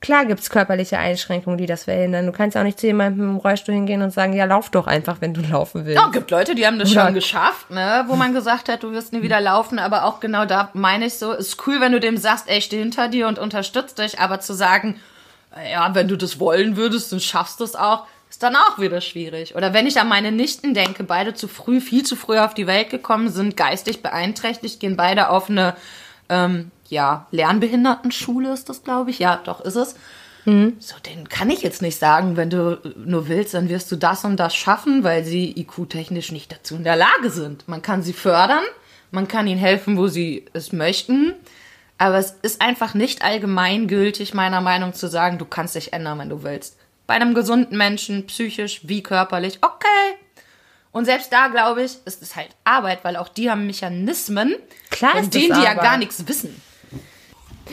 [0.00, 2.26] Klar gibt's körperliche Einschränkungen, die das verhindern.
[2.26, 5.20] Du kannst auch nicht zu jemandem im Rollstuhl hingehen und sagen, ja, lauf doch einfach,
[5.22, 5.98] wenn du laufen willst.
[6.00, 8.04] Ja, gibt Leute, die haben das Oder- schon geschafft, ne?
[8.06, 11.14] Wo man gesagt hat, du wirst nie wieder laufen, aber auch genau da meine ich
[11.14, 14.18] so, ist cool, wenn du dem sagst, ey, ich stehe hinter dir und unterstütze dich,
[14.20, 15.00] aber zu sagen,
[15.72, 19.00] ja, wenn du das wollen würdest, dann schaffst du es auch, ist dann auch wieder
[19.00, 19.54] schwierig.
[19.56, 22.66] Oder wenn ich an meine Nichten denke, beide zu früh, viel zu früh auf die
[22.66, 25.74] Welt gekommen sind, geistig beeinträchtigt, gehen beide auf eine,
[26.28, 29.20] ähm, ja, Lernbehindertenschule ist das, glaube ich.
[29.20, 29.96] Ja, doch, ist es.
[30.44, 34.24] So, den kann ich jetzt nicht sagen, wenn du nur willst, dann wirst du das
[34.26, 37.66] und das schaffen, weil sie IQ-technisch nicht dazu in der Lage sind.
[37.66, 38.64] Man kann sie fördern,
[39.10, 41.32] man kann ihnen helfen, wo sie es möchten,
[41.96, 46.28] aber es ist einfach nicht allgemeingültig, meiner Meinung zu sagen, du kannst dich ändern, wenn
[46.28, 46.76] du willst.
[47.06, 50.16] Bei einem gesunden Menschen, psychisch wie körperlich, okay.
[50.92, 54.54] Und selbst da, glaube ich, ist es halt Arbeit, weil auch die haben Mechanismen,
[54.90, 56.60] Klar von denen die ja gar nichts wissen.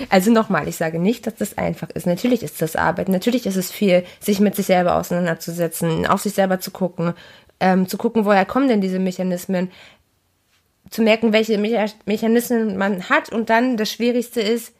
[0.09, 2.07] Also nochmal, ich sage nicht, dass das einfach ist.
[2.07, 3.09] Natürlich ist das Arbeit.
[3.09, 7.13] Natürlich ist es viel, sich mit sich selber auseinanderzusetzen, auf sich selber zu gucken,
[7.59, 9.71] ähm, zu gucken, woher kommen denn diese Mechanismen,
[10.89, 14.73] zu merken, welche Mecha Mechanismen man hat und dann das Schwierigste ist,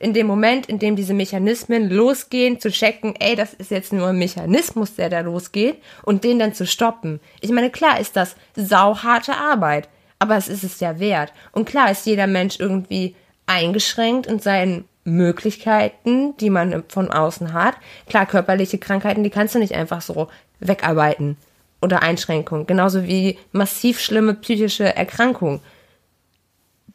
[0.00, 4.08] in dem Moment, in dem diese Mechanismen losgehen, zu checken, ey, das ist jetzt nur
[4.08, 7.20] ein Mechanismus, der da losgeht, und den dann zu stoppen.
[7.40, 11.32] Ich meine, klar ist das sauharte Arbeit, aber es ist es ja wert.
[11.52, 17.74] Und klar ist jeder Mensch irgendwie eingeschränkt in seinen Möglichkeiten, die man von außen hat.
[18.08, 20.28] Klar, körperliche Krankheiten, die kannst du nicht einfach so
[20.60, 21.36] wegarbeiten
[21.80, 22.66] oder Einschränkungen.
[22.66, 25.60] Genauso wie massiv schlimme psychische Erkrankungen.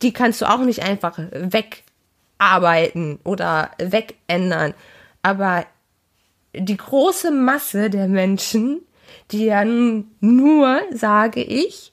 [0.01, 1.17] Die kannst du auch nicht einfach
[2.39, 4.73] wegarbeiten oder wegándern.
[5.21, 5.65] Aber
[6.53, 8.81] die große Masse der Menschen,
[9.31, 11.91] die ja nur, sage ich,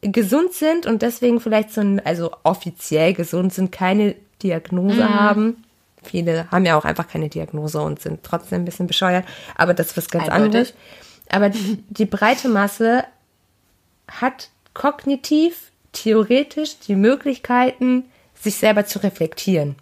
[0.00, 5.14] gesund sind und deswegen vielleicht so ein, also offiziell gesund sind, keine Diagnose mhm.
[5.14, 5.64] haben.
[6.02, 9.88] Viele haben ja auch einfach keine Diagnose und sind trotzdem ein bisschen bescheuert, aber das
[9.88, 10.44] ist was ganz Eindeutig.
[10.44, 10.74] anderes.
[11.28, 13.04] Aber die, die breite Masse
[14.08, 18.06] hat kognitiv, theoretisch die Möglichkeiten,
[18.42, 19.76] sich selber zu reflektieren.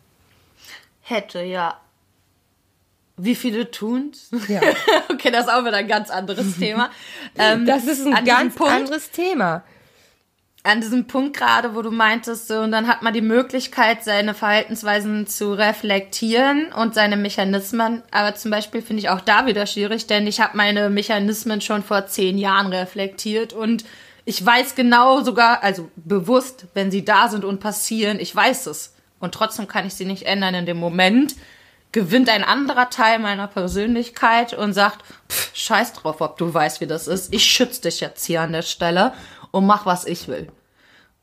[1.01, 1.81] Hätte, ja.
[3.17, 4.31] Wie viele tun's?
[4.49, 4.61] Ja.
[5.11, 6.91] okay, das ist auch wieder ein ganz anderes Thema.
[7.39, 9.63] Ähm, das ist ein ganz Punkt, anderes Thema
[10.63, 14.35] an diesem Punkt gerade, wo du meintest, so, und dann hat man die Möglichkeit, seine
[14.35, 18.03] Verhaltensweisen zu reflektieren und seine Mechanismen.
[18.11, 21.83] Aber zum Beispiel finde ich auch da wieder schwierig, denn ich habe meine Mechanismen schon
[21.83, 23.85] vor zehn Jahren reflektiert und
[24.31, 28.95] ich weiß genau sogar, also bewusst, wenn sie da sind und passieren, ich weiß es.
[29.19, 31.35] Und trotzdem kann ich sie nicht ändern in dem Moment.
[31.91, 36.87] Gewinnt ein anderer Teil meiner Persönlichkeit und sagt, pff, scheiß drauf, ob du weißt, wie
[36.87, 37.35] das ist.
[37.35, 39.15] Ich schütze dich jetzt hier an der Stelle
[39.51, 40.47] und mach, was ich will.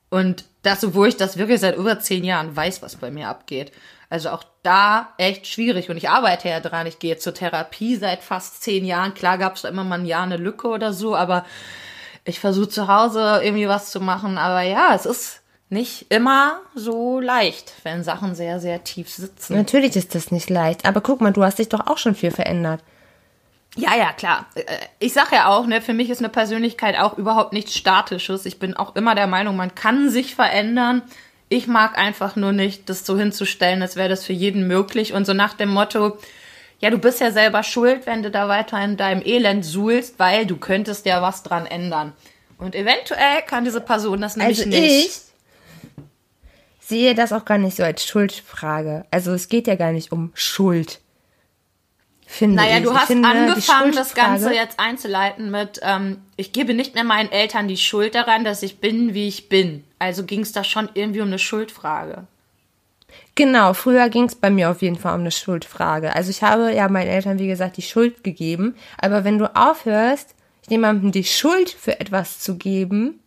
[0.10, 3.72] Und das, obwohl ich das wirklich seit über zehn Jahren weiß, was bei mir abgeht.
[4.10, 5.90] Also auch da echt schwierig.
[5.90, 6.88] Und ich arbeite ja dran.
[6.88, 9.14] Ich gehe zur Therapie seit fast zehn Jahren.
[9.14, 11.46] Klar gab es immer mal ein Jahr eine Lücke oder so, aber
[12.28, 14.38] ich versuche zu Hause irgendwie was zu machen.
[14.38, 19.56] Aber ja, es ist nicht immer so leicht, wenn Sachen sehr, sehr tief sitzen.
[19.56, 20.86] Natürlich ist das nicht leicht.
[20.86, 22.82] Aber guck mal, du hast dich doch auch schon viel verändert.
[23.76, 24.46] Ja, ja, klar.
[24.56, 24.64] Äh,
[25.00, 28.46] ich sage ja auch, ne, für mich ist eine Persönlichkeit auch überhaupt nichts Statisches.
[28.46, 31.04] Ich bin auch immer der Meinung, man kann sich verändern.
[31.50, 35.14] Ich mag einfach nur nicht, das so hinzustellen, als wäre das für jeden möglich.
[35.14, 36.18] Und so nach dem Motto,
[36.80, 40.46] ja, du bist ja selber schuld, wenn du da weiter in deinem Elend suhlst, weil
[40.46, 42.14] du könntest ja was dran ändern.
[42.58, 45.08] Und eventuell kann diese Person das nämlich also nicht.
[45.08, 49.06] Ich sehe das auch gar nicht so als Schuldfrage.
[49.12, 51.00] Also es geht ja gar nicht um Schuld.
[52.30, 52.84] Finde naja, ich.
[52.84, 57.32] du hast finde, angefangen, das Ganze jetzt einzuleiten mit, ähm, ich gebe nicht mehr meinen
[57.32, 59.86] Eltern die Schuld daran, dass ich bin, wie ich bin.
[59.98, 62.28] Also ging es da schon irgendwie um eine Schuldfrage.
[63.36, 66.16] Genau, früher ging es bei mir auf jeden Fall um eine Schuldfrage.
[66.16, 68.76] Also ich habe ja meinen Eltern, wie gesagt, die Schuld gegeben.
[68.98, 70.34] Aber wenn du aufhörst,
[70.68, 73.20] jemandem die Schuld für etwas zu geben,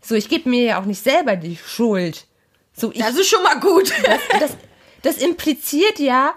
[0.00, 2.26] so ich gebe mir ja auch nicht selber die Schuld.
[2.72, 3.92] So, ich, das ist schon mal gut.
[4.04, 4.56] Das, das,
[5.02, 6.34] das impliziert ja,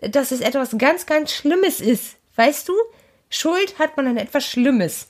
[0.00, 2.16] dass es etwas ganz, ganz Schlimmes ist.
[2.36, 2.72] Weißt du?
[3.28, 5.08] Schuld hat man an etwas Schlimmes.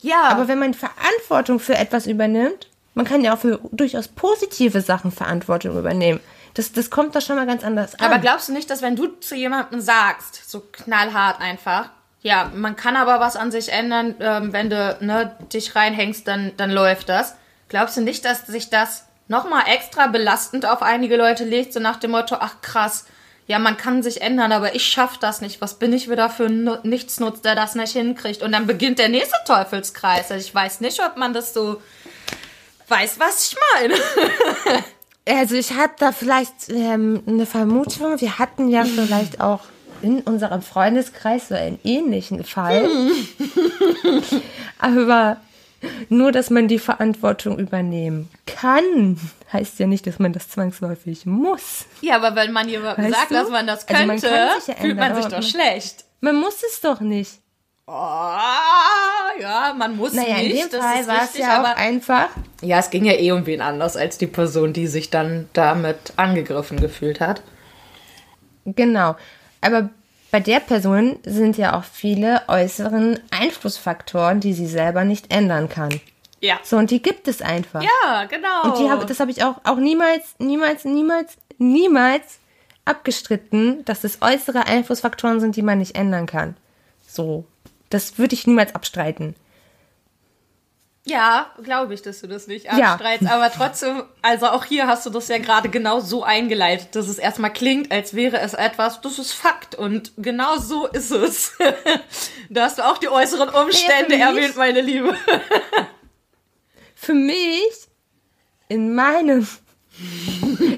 [0.00, 0.24] Ja.
[0.24, 5.12] Aber wenn man Verantwortung für etwas übernimmt, man kann ja auch für durchaus positive Sachen
[5.12, 6.20] Verantwortung übernehmen.
[6.58, 8.04] Das, das kommt doch schon mal ganz anders an.
[8.04, 11.90] Aber glaubst du nicht, dass wenn du zu jemandem sagst, so knallhart einfach,
[12.20, 16.50] ja, man kann aber was an sich ändern, ähm, wenn du ne, dich reinhängst, dann,
[16.56, 17.36] dann läuft das.
[17.68, 21.98] Glaubst du nicht, dass sich das nochmal extra belastend auf einige Leute legt, so nach
[21.98, 23.06] dem Motto, ach krass,
[23.46, 25.60] ja, man kann sich ändern, aber ich schaff das nicht.
[25.60, 28.42] Was bin ich wieder für ein Nichtsnutz, der das nicht hinkriegt?
[28.42, 30.32] Und dann beginnt der nächste Teufelskreis.
[30.32, 31.80] Also ich weiß nicht, ob man das so
[32.88, 33.94] weiß, was ich meine.
[35.28, 38.20] also ich hatte da vielleicht ähm, eine Vermutung.
[38.20, 39.60] Wir hatten ja vielleicht auch
[40.02, 42.88] in unserem Freundeskreis so einen ähnlichen Fall.
[44.78, 45.38] aber
[46.08, 49.18] nur, dass man die Verantwortung übernehmen kann,
[49.52, 51.86] heißt ja nicht, dass man das zwangsläufig muss.
[52.00, 53.34] Ja, aber wenn man jemandem sagt, du?
[53.34, 56.04] dass man das könnte, also man ja fühlt man sich doch schlecht.
[56.20, 57.40] Man muss es doch nicht.
[57.90, 60.62] Oh, ja, man muss naja, nicht.
[60.62, 62.28] in dem Fall war es ja auch einfach.
[62.60, 66.12] Ja, es ging ja eh um wen anders als die Person, die sich dann damit
[66.16, 67.40] angegriffen gefühlt hat.
[68.66, 69.16] Genau.
[69.62, 69.88] Aber
[70.30, 75.98] bei der Person sind ja auch viele äußeren Einflussfaktoren, die sie selber nicht ändern kann.
[76.40, 76.58] Ja.
[76.62, 77.82] So, und die gibt es einfach.
[77.82, 78.64] Ja, genau.
[78.64, 82.38] Und die hab, das habe ich auch, auch niemals, niemals, niemals, niemals
[82.84, 86.54] abgestritten, dass es äußere Einflussfaktoren sind, die man nicht ändern kann.
[87.06, 87.46] So.
[87.90, 89.34] Das würde ich niemals abstreiten.
[91.08, 93.22] Ja, glaube ich, dass du das nicht abstreitst.
[93.22, 93.30] Ja.
[93.30, 97.18] Aber trotzdem, also auch hier hast du das ja gerade genau so eingeleitet, dass es
[97.18, 99.74] erstmal klingt, als wäre es etwas, das ist Fakt.
[99.74, 101.52] Und genau so ist es.
[102.50, 105.16] da hast du auch die äußeren Umstände ja, erwähnt, meine Liebe.
[106.94, 107.88] für mich,
[108.68, 109.46] in meinem.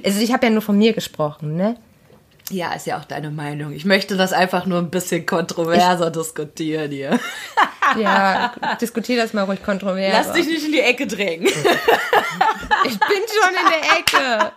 [0.03, 1.77] Also ich habe ja nur von mir gesprochen, ne?
[2.51, 3.73] Ja, ist ja auch deine Meinung.
[3.73, 7.19] Ich möchte das einfach nur ein bisschen kontroverser ich, diskutieren hier.
[7.99, 10.13] Ja, diskutier das mal ruhig kontrovers.
[10.13, 11.49] Lass dich nicht in die Ecke drängen.
[12.85, 14.53] Ich bin schon in der Ecke.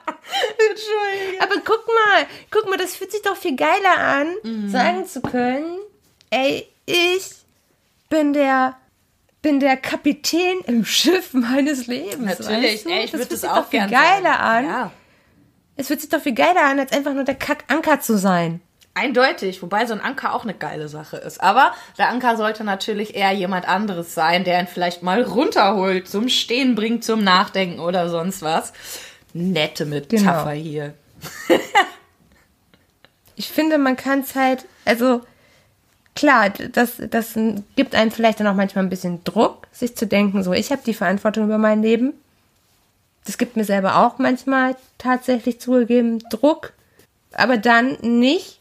[0.69, 1.41] Entschuldige.
[1.41, 4.69] Aber guck mal, guck mal, das fühlt sich doch viel geiler an, mhm.
[4.69, 5.79] sagen zu können,
[6.29, 7.31] ey, ich
[8.09, 8.77] bin der
[9.41, 12.39] bin der Kapitän im Schiff meines Lebens.
[12.39, 12.89] Natürlich, weißt du?
[12.89, 14.65] ey, ich würde das, das auch viel geiler an.
[14.65, 14.91] Ja.
[15.75, 18.61] Es fühlt sich doch viel geiler an, als einfach nur der Kackanker zu sein.
[18.95, 21.41] Eindeutig, wobei so ein Anker auch eine geile Sache ist.
[21.41, 26.29] Aber der Anker sollte natürlich eher jemand anderes sein, der ihn vielleicht mal runterholt, zum
[26.29, 28.71] Stehen bringt, zum Nachdenken oder sonst was.
[29.33, 30.63] Nette Metapher genau.
[30.63, 30.93] hier.
[33.35, 35.21] ich finde, man kann es halt, also
[36.15, 37.33] klar, das, das
[37.75, 40.83] gibt einem vielleicht dann auch manchmal ein bisschen Druck, sich zu denken, so ich habe
[40.85, 42.13] die Verantwortung über mein Leben
[43.25, 46.73] das gibt mir selber auch manchmal tatsächlich zugegeben Druck,
[47.33, 48.59] aber dann nicht,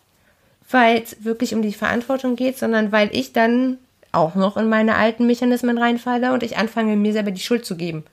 [0.70, 3.78] weil es wirklich um die Verantwortung geht, sondern weil ich dann
[4.12, 7.76] auch noch in meine alten Mechanismen reinfalle und ich anfange, mir selber die Schuld zu
[7.76, 8.04] geben.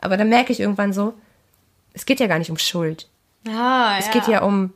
[0.00, 1.14] Aber dann merke ich irgendwann so,
[1.94, 3.08] es geht ja gar nicht um Schuld.
[3.48, 4.12] Ah, es ja.
[4.12, 4.72] geht ja um,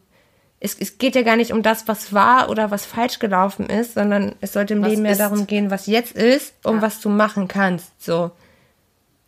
[0.60, 3.94] es, es geht ja gar nicht um das, was war oder was falsch gelaufen ist,
[3.94, 6.82] sondern es sollte im was Leben ja darum gehen, was jetzt ist, um ja.
[6.82, 8.02] was du machen kannst.
[8.02, 8.30] So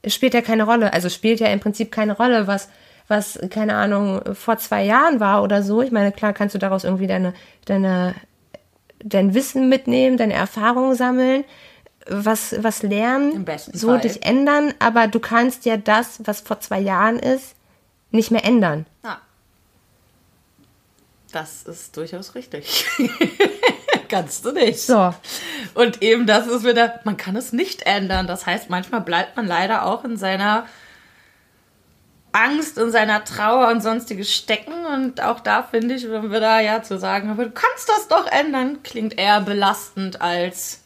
[0.07, 0.93] spielt ja keine Rolle.
[0.93, 2.69] Also spielt ja im Prinzip keine Rolle, was,
[3.09, 5.83] was, keine Ahnung, vor zwei Jahren war oder so.
[5.83, 7.35] Ich meine, klar kannst du daraus irgendwie deine,
[7.65, 8.15] deine,
[9.03, 11.45] dein Wissen mitnehmen, deine Erfahrungen sammeln,
[12.09, 14.01] was, was lernen, so Fall.
[14.01, 17.55] dich ändern, aber du kannst ja das, was vor zwei Jahren ist,
[18.11, 18.87] nicht mehr ändern.
[19.05, 19.21] Ja.
[21.33, 22.87] Das ist durchaus richtig.
[24.09, 24.81] Kannst du nicht.
[24.81, 25.15] So.
[25.75, 28.27] Und eben das ist wieder, man kann es nicht ändern.
[28.27, 30.67] Das heißt, manchmal bleibt man leider auch in seiner
[32.33, 34.85] Angst, in seiner Trauer und sonstiges stecken.
[34.85, 38.09] Und auch da finde ich, wenn wir da ja zu sagen, aber du kannst das
[38.09, 40.82] doch ändern, klingt eher belastend als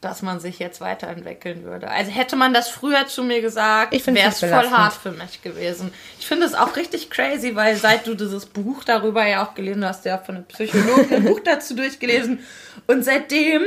[0.00, 1.90] dass man sich jetzt weiterentwickeln würde.
[1.90, 5.92] Also hätte man das früher zu mir gesagt, wäre es voll hart für mich gewesen.
[6.18, 9.84] Ich finde es auch richtig crazy, weil seit du dieses Buch darüber ja auch gelesen
[9.84, 12.40] hast, ja von einem Psychologen ein Buch dazu durchgelesen
[12.86, 13.62] und seitdem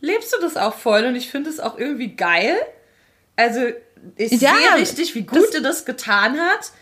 [0.00, 2.56] lebst du das auch voll und ich finde es auch irgendwie geil.
[3.36, 3.60] Also
[4.16, 6.72] ich ja, sehe richtig, wie gut das dir das getan hat.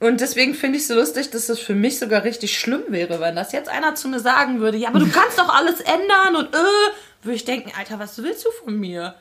[0.00, 3.20] Und deswegen finde ich es so lustig, dass es für mich sogar richtig schlimm wäre,
[3.20, 6.34] wenn das jetzt einer zu mir sagen würde, ja, aber du kannst doch alles ändern
[6.34, 6.58] und äh,
[7.22, 9.14] würde ich denken, Alter, was willst du von mir?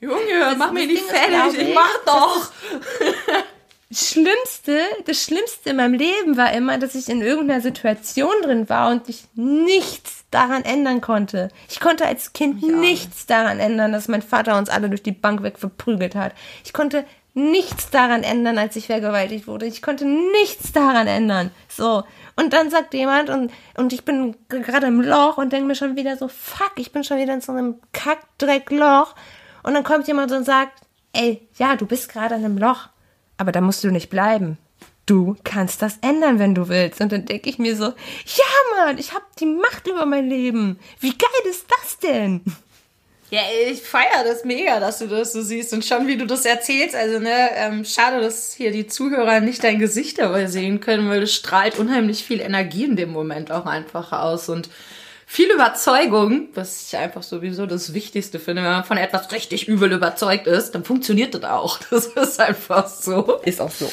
[0.00, 2.50] Junge, das mach mir nicht fertig, ich, ich mach doch.
[3.88, 8.68] Das Schlimmste, das Schlimmste in meinem Leben war immer, dass ich in irgendeiner Situation drin
[8.70, 11.50] war und ich nichts daran ändern konnte.
[11.68, 15.42] Ich konnte als Kind nichts daran ändern, dass mein Vater uns alle durch die Bank
[15.42, 16.32] weg verprügelt hat.
[16.64, 19.66] Ich konnte nichts daran ändern, als ich vergewaltigt wurde.
[19.66, 21.50] Ich konnte nichts daran ändern.
[21.68, 22.04] So.
[22.42, 25.96] Und dann sagt jemand, und, und ich bin gerade im Loch und denke mir schon
[25.96, 29.14] wieder so, fuck, ich bin schon wieder in so einem Kackdreckloch.
[29.62, 30.80] Und dann kommt jemand und sagt,
[31.12, 32.88] ey, ja, du bist gerade in einem Loch,
[33.36, 34.58] aber da musst du nicht bleiben.
[35.06, 37.00] Du kannst das ändern, wenn du willst.
[37.00, 38.44] Und dann denke ich mir so, ja,
[38.76, 40.80] Mann, ich habe die Macht über mein Leben.
[40.98, 42.40] Wie geil ist das denn?
[43.32, 43.40] Ja,
[43.70, 46.94] ich feiere das mega, dass du das so siehst und schon wie du das erzählst.
[46.94, 51.22] Also, ne, ähm, schade, dass hier die Zuhörer nicht dein Gesicht dabei sehen können, weil
[51.22, 54.68] es strahlt unheimlich viel Energie in dem Moment auch einfach aus und
[55.32, 58.62] viel Überzeugung, was ich einfach sowieso das Wichtigste finde.
[58.62, 61.80] Wenn man von etwas richtig übel überzeugt ist, dann funktioniert das auch.
[61.90, 63.40] Das ist einfach so.
[63.42, 63.90] Ist auch so.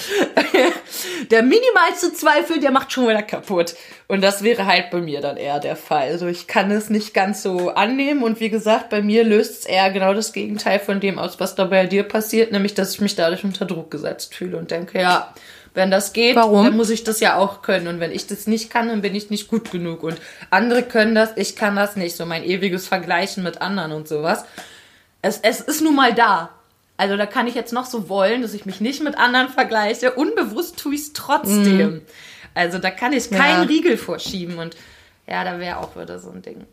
[1.31, 3.75] Der minimalste Zweifel, der macht schon wieder kaputt.
[4.09, 6.09] Und das wäre halt bei mir dann eher der Fall.
[6.09, 8.23] Also ich kann es nicht ganz so annehmen.
[8.23, 11.55] Und wie gesagt, bei mir löst es eher genau das Gegenteil von dem aus, was
[11.55, 14.99] da bei dir passiert, nämlich dass ich mich dadurch unter Druck gesetzt fühle und denke,
[14.99, 15.33] ja,
[15.73, 16.65] wenn das geht, Warum?
[16.65, 17.87] dann muss ich das ja auch können.
[17.87, 20.03] Und wenn ich das nicht kann, dann bin ich nicht gut genug.
[20.03, 20.17] Und
[20.49, 22.15] andere können das, ich kann das nicht.
[22.15, 24.45] So mein ewiges Vergleichen mit anderen und sowas.
[25.21, 26.49] Es, es ist nun mal da.
[26.97, 30.11] Also da kann ich jetzt noch so wollen, dass ich mich nicht mit anderen vergleiche.
[30.13, 31.93] Unbewusst tue ich es trotzdem.
[31.93, 32.01] Mhm.
[32.53, 33.67] Also da kann ich keinen ja.
[33.69, 34.57] Riegel vorschieben.
[34.59, 34.75] Und
[35.27, 36.65] ja, da wäre auch wieder so ein Ding.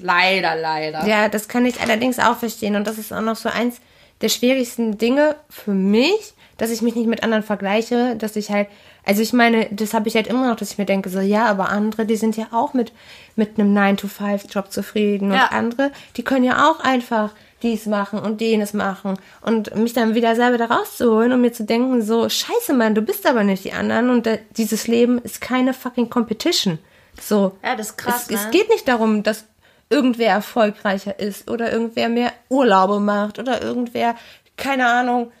[0.00, 1.06] Leider, leider.
[1.06, 2.74] Ja, das kann ich allerdings auch verstehen.
[2.74, 3.80] Und das ist auch noch so eins
[4.20, 8.68] der schwierigsten Dinge für mich, dass ich mich nicht mit anderen vergleiche, dass ich halt,
[9.06, 11.46] also ich meine, das habe ich halt immer noch, dass ich mir denke, so, ja,
[11.46, 12.92] aber andere, die sind ja auch mit,
[13.34, 15.44] mit einem 9-to-5-Job zufrieden ja.
[15.44, 17.30] und andere, die können ja auch einfach
[17.62, 21.64] dies machen und jenes machen und mich dann wieder selber da rauszuholen und mir zu
[21.64, 25.72] denken, so, scheiße, Mann, du bist aber nicht die anderen und dieses Leben ist keine
[25.72, 26.78] fucking Competition.
[27.18, 27.56] So.
[27.64, 28.24] Ja, das ist krass.
[28.24, 28.36] Es, ne?
[28.36, 29.46] es geht nicht darum, dass
[29.88, 34.14] irgendwer erfolgreicher ist oder irgendwer mehr Urlaube macht oder irgendwer,
[34.58, 35.32] keine Ahnung,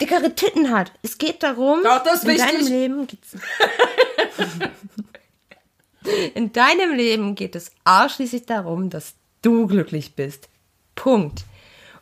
[0.00, 0.92] dickere Titten hat.
[1.02, 2.46] Es geht darum, Doch, das in wichtig.
[2.50, 3.32] deinem Leben gibt's.
[6.34, 10.48] In deinem Leben geht es ausschließlich darum, dass du glücklich bist.
[10.94, 11.44] Punkt.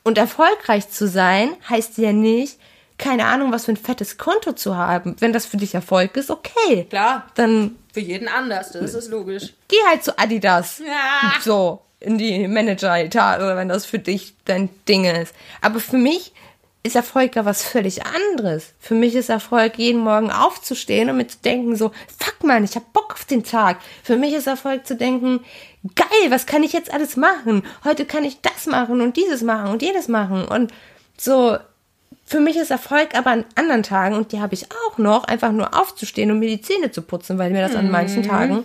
[0.05, 2.59] Und erfolgreich zu sein heißt ja nicht,
[2.99, 5.17] keine Ahnung, was für ein fettes Konto zu haben.
[5.19, 6.85] Wenn das für dich Erfolg ist, okay.
[6.89, 7.27] Klar.
[7.35, 9.55] Dann Für jeden anders, das ist logisch.
[9.69, 10.79] geh halt zu Adidas.
[10.79, 11.33] Ja.
[11.43, 15.35] So, in die Manager-Etage, wenn das für dich dein Ding ist.
[15.61, 16.33] Aber für mich
[16.87, 18.75] ist Erfolg ja was völlig anderes.
[18.79, 22.77] Für mich ist Erfolg, jeden Morgen aufzustehen und mir zu denken, so, fuck man, ich
[22.77, 23.79] hab Bock auf den Tag.
[24.03, 25.41] Für mich ist Erfolg zu denken,
[25.95, 27.63] geil, was kann ich jetzt alles machen?
[27.85, 30.47] Heute kann ich das machen und dieses machen und jedes machen.
[30.47, 30.73] Und
[31.17, 31.57] so,
[32.25, 35.53] für mich ist Erfolg aber an anderen Tagen, und die habe ich auch noch, einfach
[35.53, 38.65] nur aufzustehen und mir die Zähne zu putzen, weil mir das an manchen Tagen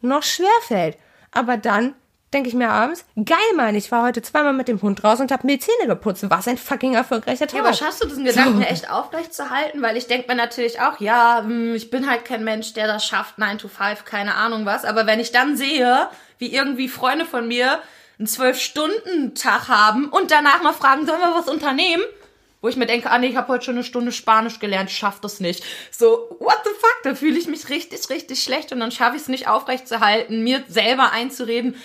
[0.00, 0.96] noch schwer fällt.
[1.30, 1.94] Aber dann
[2.34, 5.30] denke ich mir abends, geil, Mann, ich war heute zweimal mit dem Hund raus und
[5.30, 6.28] habe mir die Zähne geputzt.
[6.28, 7.54] Was ein fucking erfolgreicher Tag.
[7.54, 9.80] Ja, aber schaffst du diesen Gedanken echt aufrecht zu halten?
[9.80, 13.06] Weil ich denke mir natürlich auch, ja, hm, ich bin halt kein Mensch, der das
[13.06, 14.84] schafft, 9 to 5, keine Ahnung was.
[14.84, 16.08] Aber wenn ich dann sehe,
[16.38, 17.80] wie irgendwie Freunde von mir
[18.18, 22.02] einen 12-Stunden-Tag haben und danach mal fragen, sollen wir was unternehmen?
[22.60, 25.20] Wo ich mir denke, ah nee, ich habe heute schon eine Stunde Spanisch gelernt, schaff
[25.20, 25.62] das nicht.
[25.90, 26.96] So, what the fuck?
[27.02, 30.00] Da fühle ich mich richtig, richtig schlecht und dann schaffe ich es nicht aufrecht zu
[30.00, 31.76] halten, mir selber einzureden,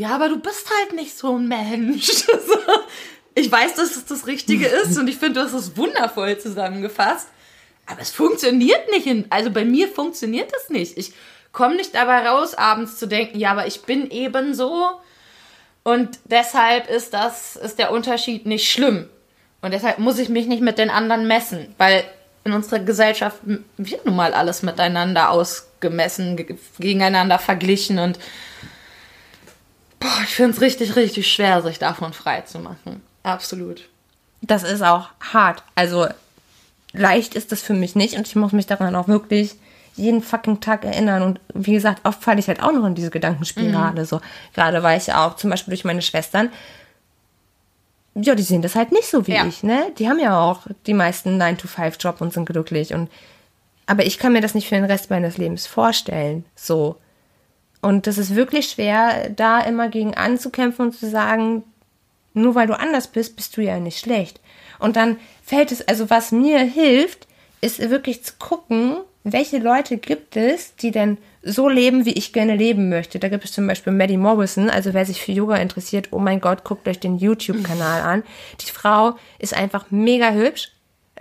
[0.00, 2.08] ja, aber du bist halt nicht so ein Mensch.
[3.34, 7.28] Ich weiß, dass es das Richtige ist und ich finde, du hast es wundervoll zusammengefasst.
[7.86, 9.06] Aber es funktioniert nicht.
[9.06, 10.98] In, also bei mir funktioniert das nicht.
[10.98, 11.12] Ich
[11.52, 14.90] komme nicht dabei raus, abends zu denken, ja, aber ich bin eben so.
[15.84, 19.08] Und deshalb ist das, ist der Unterschied nicht schlimm.
[19.62, 22.02] Und deshalb muss ich mich nicht mit den anderen messen, weil
[22.42, 23.38] in unserer Gesellschaft
[23.76, 28.18] wird nun mal alles miteinander ausgemessen, ge- gegeneinander verglichen und
[30.00, 33.02] boah, ich finde es richtig, richtig schwer, sich davon frei zu machen.
[33.22, 33.88] Absolut.
[34.42, 35.62] Das ist auch hart.
[35.74, 36.06] Also
[36.92, 39.54] leicht ist das für mich nicht und ich muss mich daran auch wirklich
[39.96, 41.22] jeden fucking Tag erinnern.
[41.22, 44.06] Und wie gesagt, oft falle ich halt auch noch in diese Gedankenspirale.
[44.06, 44.20] So,
[44.54, 46.50] gerade weil ich auch zum Beispiel durch meine Schwestern,
[48.14, 49.44] ja, die sehen das halt nicht so wie Ja.
[49.46, 49.92] ich, ne?
[49.98, 52.94] Die haben ja auch die meisten 9-to-5-Job und sind glücklich.
[52.94, 53.10] Und
[53.86, 56.44] aber ich kann mir das nicht für den Rest meines Lebens vorstellen.
[56.54, 56.96] So.
[57.80, 61.62] Und das ist wirklich schwer, da immer gegen anzukämpfen und zu sagen,
[62.34, 64.40] nur weil du anders bist, bist du ja nicht schlecht.
[64.78, 67.26] Und dann fällt es, also was mir hilft,
[67.60, 72.56] ist wirklich zu gucken, welche Leute gibt es, die denn so leben, wie ich gerne
[72.56, 73.18] leben möchte.
[73.18, 76.40] Da gibt es zum Beispiel Maddie Morrison, also wer sich für Yoga interessiert, oh mein
[76.40, 78.22] Gott, guckt euch den YouTube-Kanal an.
[78.60, 80.70] Die Frau ist einfach mega hübsch,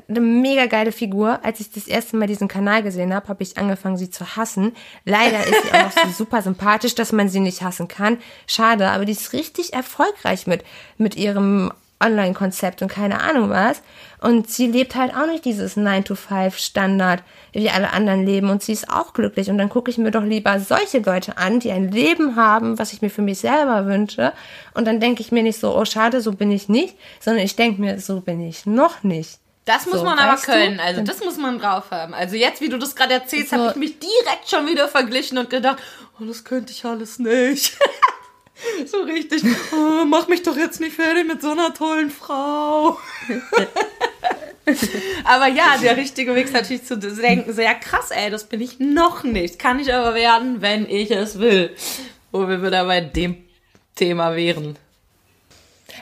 [0.09, 1.39] eine mega geile Figur.
[1.43, 4.73] Als ich das erste Mal diesen Kanal gesehen habe, habe ich angefangen, sie zu hassen.
[5.05, 8.17] Leider ist sie auch noch so super sympathisch, dass man sie nicht hassen kann.
[8.47, 10.63] Schade, aber die ist richtig erfolgreich mit,
[10.97, 13.81] mit ihrem Online-Konzept und keine Ahnung was.
[14.21, 18.49] Und sie lebt halt auch nicht dieses 9-to-5-Standard, wie alle anderen leben.
[18.49, 19.49] Und sie ist auch glücklich.
[19.49, 22.93] Und dann gucke ich mir doch lieber solche Leute an, die ein Leben haben, was
[22.93, 24.33] ich mir für mich selber wünsche.
[24.73, 27.55] Und dann denke ich mir nicht so, oh schade, so bin ich nicht, sondern ich
[27.55, 29.39] denke mir, so bin ich noch nicht.
[29.67, 30.51] Das muss So, man aber weißt du?
[30.53, 30.79] können.
[30.79, 32.13] Also das muss man drauf haben.
[32.13, 33.57] Also jetzt, wie du das gerade erzählst, So.
[33.57, 35.77] habe ich mich direkt schon wieder verglichen und gedacht,
[36.19, 37.77] oh, das könnte ich alles nicht.
[38.85, 39.43] so richtig,
[39.73, 42.97] oh, mach mich doch jetzt nicht fertig mit so einer tollen Frau.
[45.25, 48.79] aber ja, der richtige Weg ist natürlich zu denken, sehr krass, ey, das bin ich
[48.79, 49.59] noch nicht.
[49.59, 51.75] Kann ich aber werden, wenn ich es will.
[52.31, 53.35] Wo wir wieder bei dem
[53.95, 54.79] Thema wären.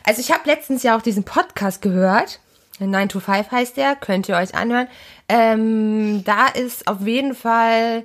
[0.03, 2.39] Also ich habe letztens ja auch diesen Podcast gehört.
[2.79, 4.87] 9 to 5 heißt der, könnt ihr euch anhören.
[5.29, 8.03] Ähm, da ist auf jeden Fall,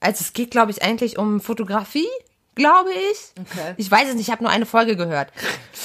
[0.00, 2.08] also es geht, glaube ich, eigentlich um Fotografie,
[2.54, 3.32] glaube ich.
[3.40, 3.74] Okay.
[3.76, 5.32] Ich weiß es nicht, ich habe nur eine Folge gehört.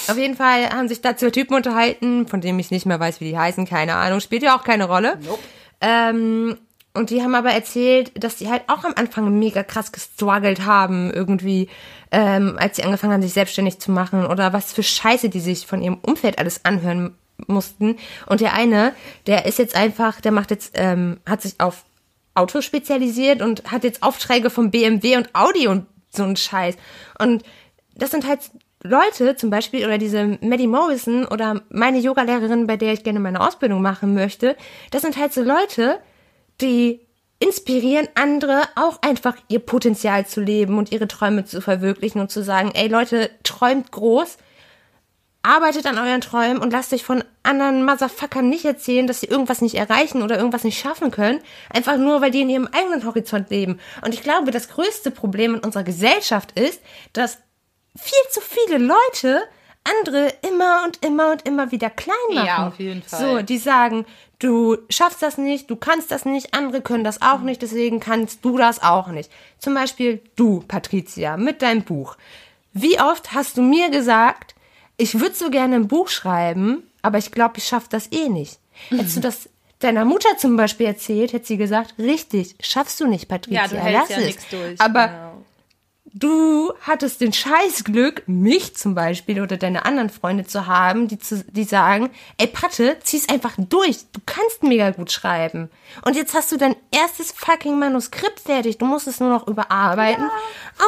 [0.07, 3.21] Auf jeden Fall haben sich da zwei Typen unterhalten, von denen ich nicht mehr weiß,
[3.21, 5.17] wie die heißen, keine Ahnung, spielt ja auch keine Rolle.
[5.21, 5.39] Nope.
[5.81, 6.57] Ähm,
[6.95, 11.11] und die haben aber erzählt, dass die halt auch am Anfang mega krass gestruggelt haben,
[11.11, 11.67] irgendwie,
[12.11, 15.65] ähm, als sie angefangen haben, sich selbstständig zu machen oder was für Scheiße die sich
[15.65, 17.15] von ihrem Umfeld alles anhören
[17.47, 17.97] mussten.
[18.27, 18.93] Und der eine,
[19.27, 21.85] der ist jetzt einfach, der macht jetzt, ähm, hat sich auf
[22.35, 26.75] Autos spezialisiert und hat jetzt Aufträge von BMW und Audi und so ein Scheiß.
[27.19, 27.43] Und
[27.95, 28.39] das sind halt
[28.83, 33.39] Leute, zum Beispiel, oder diese Maddie Morrison oder meine Yogalehrerin, bei der ich gerne meine
[33.39, 34.57] Ausbildung machen möchte,
[34.91, 35.99] das sind halt so Leute,
[36.59, 36.99] die
[37.39, 42.43] inspirieren andere auch einfach ihr Potenzial zu leben und ihre Träume zu verwirklichen und zu
[42.43, 44.37] sagen, ey Leute, träumt groß,
[45.43, 49.61] arbeitet an euren Träumen und lasst euch von anderen Motherfuckern nicht erzählen, dass sie irgendwas
[49.61, 53.49] nicht erreichen oder irgendwas nicht schaffen können, einfach nur, weil die in ihrem eigenen Horizont
[53.49, 53.79] leben.
[54.03, 56.81] Und ich glaube, das größte Problem in unserer Gesellschaft ist,
[57.11, 57.39] dass
[57.95, 59.43] viel zu viele Leute
[59.83, 62.45] andere immer und immer und immer wieder klein machen.
[62.45, 63.19] Ja, auf jeden Fall.
[63.19, 64.05] So, die sagen,
[64.39, 68.45] du schaffst das nicht, du kannst das nicht, andere können das auch nicht, deswegen kannst
[68.45, 69.29] du das auch nicht.
[69.59, 72.15] Zum Beispiel du, Patricia, mit deinem Buch.
[72.71, 74.55] Wie oft hast du mir gesagt,
[74.97, 78.59] ich würde so gerne ein Buch schreiben, aber ich glaube, ich schaffe das eh nicht.
[78.89, 83.27] Hättest du das deiner Mutter zum Beispiel erzählt, hätte sie gesagt, richtig, schaffst du nicht,
[83.27, 84.25] Patricia, Ja, du hältst lass ja es.
[84.25, 84.79] nichts durch.
[84.81, 85.45] Aber genau.
[86.13, 91.43] du hattest den Scheißglück, mich zum Beispiel oder deine anderen Freunde zu haben, die, zu,
[91.43, 93.97] die sagen, ey Patte, zieh's einfach durch.
[94.13, 95.69] Du kannst mega gut schreiben.
[96.05, 98.77] Und jetzt hast du dein erstes fucking Manuskript fertig.
[98.77, 100.29] Du musst es nur noch überarbeiten,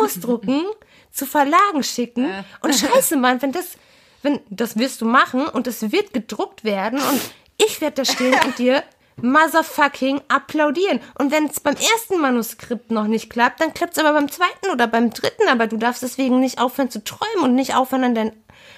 [0.02, 0.64] ausdrucken,
[1.12, 2.30] zu Verlagen schicken.
[2.62, 3.78] Und scheiße, Mann, wenn das,
[4.26, 7.22] wenn, das wirst du machen und es wird gedruckt werden und
[7.58, 8.84] ich werde da stehen und dir
[9.22, 11.00] motherfucking applaudieren.
[11.18, 14.72] Und wenn es beim ersten Manuskript noch nicht klappt, dann klappt es aber beim zweiten
[14.74, 15.48] oder beim dritten.
[15.50, 18.32] Aber du darfst deswegen nicht aufhören zu träumen und nicht aufhören an dein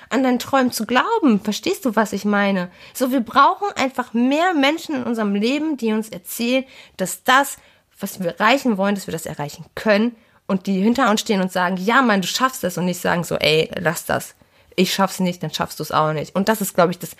[0.09, 1.41] an deinen Träumen zu glauben.
[1.41, 2.71] Verstehst du, was ich meine?
[2.93, 6.63] So, wir brauchen einfach mehr Menschen in unserem Leben, die uns erzählen,
[6.95, 7.57] dass das,
[7.99, 11.51] was wir erreichen wollen, dass wir das erreichen können und die hinter uns stehen und
[11.51, 14.33] sagen, ja, Mann, du schaffst das und nicht sagen so, ey, lass das.
[14.77, 16.33] Ich schaff's nicht, dann schaffst du es auch nicht.
[16.35, 17.11] Und das ist, glaube ich, das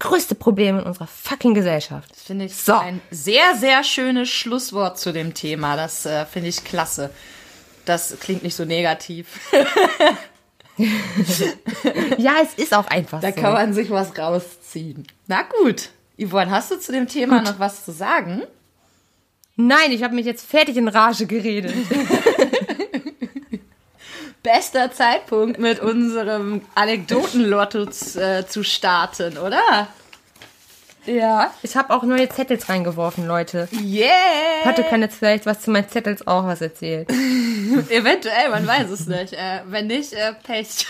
[0.00, 2.10] größte Problem in unserer fucking Gesellschaft.
[2.10, 2.74] Das finde ich So.
[2.74, 5.76] ein sehr, sehr schönes Schlusswort zu dem Thema.
[5.76, 7.08] Das äh, finde ich klasse.
[7.86, 9.26] Das klingt nicht so negativ.
[12.18, 13.40] Ja, es ist auch einfach Da so.
[13.40, 15.06] kann man sich was rausziehen.
[15.26, 15.88] Na gut.
[16.20, 18.42] Yvonne, hast du zu dem Thema noch was zu sagen?
[19.56, 21.72] Nein, ich habe mich jetzt fertig in Rage geredet.
[24.46, 29.88] Bester Zeitpunkt, mit unserem Anekdotenlotto z- äh, zu starten, oder?
[31.04, 31.52] ja.
[31.62, 33.68] Ich habe auch neue Zettels reingeworfen, Leute.
[33.72, 34.08] Yeah!
[34.64, 37.08] Hatte kann jetzt vielleicht was zu meinen Zettels auch was erzählt.
[37.90, 39.32] Eventuell, man weiß es nicht.
[39.32, 40.86] Äh, wenn nicht, äh, Pech.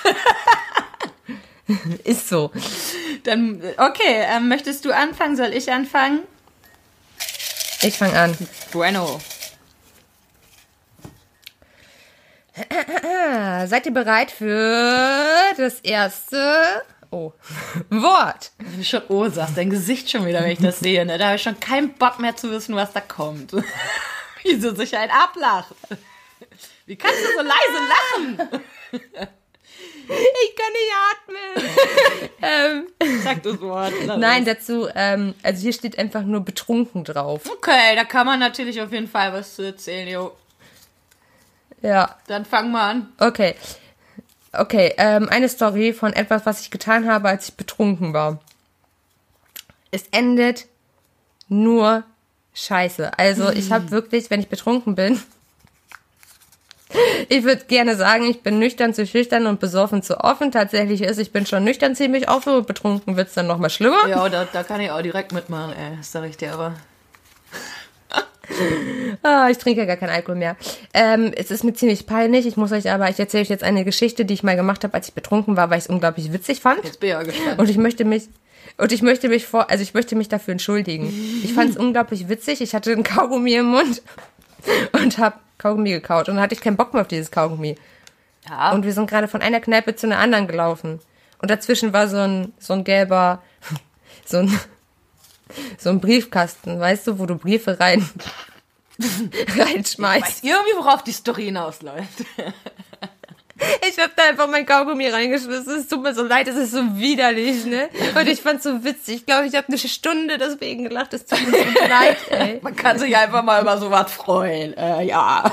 [2.05, 2.51] Ist so.
[3.25, 5.35] Dann, äh, okay, ähm, möchtest du anfangen?
[5.37, 6.21] Soll ich anfangen?
[7.81, 8.37] Ich fange an.
[8.73, 9.19] Bueno.
[12.46, 12.46] Ah,
[13.67, 15.27] seid ihr bereit für
[15.57, 17.33] das erste oh,
[17.91, 18.53] Wort?
[18.59, 21.19] Wenn du schon O sagst, dein Gesicht schon wieder, wenn ich das sehe, ne?
[21.19, 23.53] Da habe ich schon keinen Bock mehr zu wissen, was da kommt.
[24.43, 25.75] Wieso sich ein ablacht?
[26.87, 28.61] Wie kannst du so leise lachen?
[30.09, 32.87] Ich kann nicht atmen.
[33.01, 33.93] ähm, Sag das Wort.
[34.07, 37.43] nein, dazu, ähm, also hier steht einfach nur betrunken drauf.
[37.51, 40.33] Okay, da kann man natürlich auf jeden Fall was zu erzählen, jo.
[41.87, 43.09] Ja, Dann fang mal an.
[43.20, 43.55] okay.
[44.53, 48.41] Okay, ähm, eine Story von etwas, was ich getan habe, als ich betrunken war.
[49.91, 50.66] Es endet
[51.49, 52.05] nur
[52.55, 53.18] scheiße.
[53.18, 55.20] Also ich habe wirklich, wenn ich betrunken bin,
[57.28, 60.53] ich würde gerne sagen, ich bin nüchtern zu schüchtern und besoffen zu offen.
[60.53, 64.09] Tatsächlich ist, ich bin schon nüchtern ziemlich offen und betrunken wird's dann noch mal schlimmer.
[64.09, 65.97] Ja, da, da kann ich auch direkt mitmachen, ey.
[65.99, 66.74] Das sag ich dir aber.
[69.22, 70.57] Ah, ich trinke gar keinen Alkohol mehr.
[70.94, 72.47] Ähm, es ist mir ziemlich peinlich.
[72.47, 74.94] Ich muss euch aber, ich erzähle euch jetzt eine Geschichte, die ich mal gemacht habe,
[74.94, 76.84] als ich betrunken war, weil ich es unglaublich witzig fand.
[76.84, 77.59] Jetzt bin ich ja gespannt.
[77.59, 78.28] Und ich möchte mich
[78.78, 81.12] und ich möchte mich vor, also ich möchte mich dafür entschuldigen.
[81.42, 82.61] Ich fand es unglaublich witzig.
[82.61, 84.03] Ich hatte einen Kaugummi im Mund
[84.92, 87.76] und habe Kaugummi gekaut und dann hatte ich keinen Bock mehr auf dieses Kaugummi.
[88.49, 88.72] Ja.
[88.72, 91.01] Und wir sind gerade von einer Kneipe zu einer anderen gelaufen.
[91.38, 93.42] Und dazwischen war so ein, so ein gelber,
[94.24, 94.61] so ein,
[95.78, 98.09] so ein Briefkasten, weißt du, wo du Briefe rein,
[99.57, 100.24] reinschmeißt.
[100.26, 102.24] weiß irgendwie, worauf die Story hinausläuft.
[103.88, 105.78] Ich hab da einfach mein Kaugummi reingeschmissen.
[105.78, 107.88] Es tut mir so leid, es ist so widerlich, ne?
[108.14, 109.16] Und ich fand's so witzig.
[109.16, 111.14] Ich glaube, ich habe eine Stunde deswegen gelacht.
[111.14, 112.61] Es tut mir so leid, ey.
[112.61, 114.76] Man kann sich einfach mal über sowas freuen.
[114.76, 115.51] Äh, ja.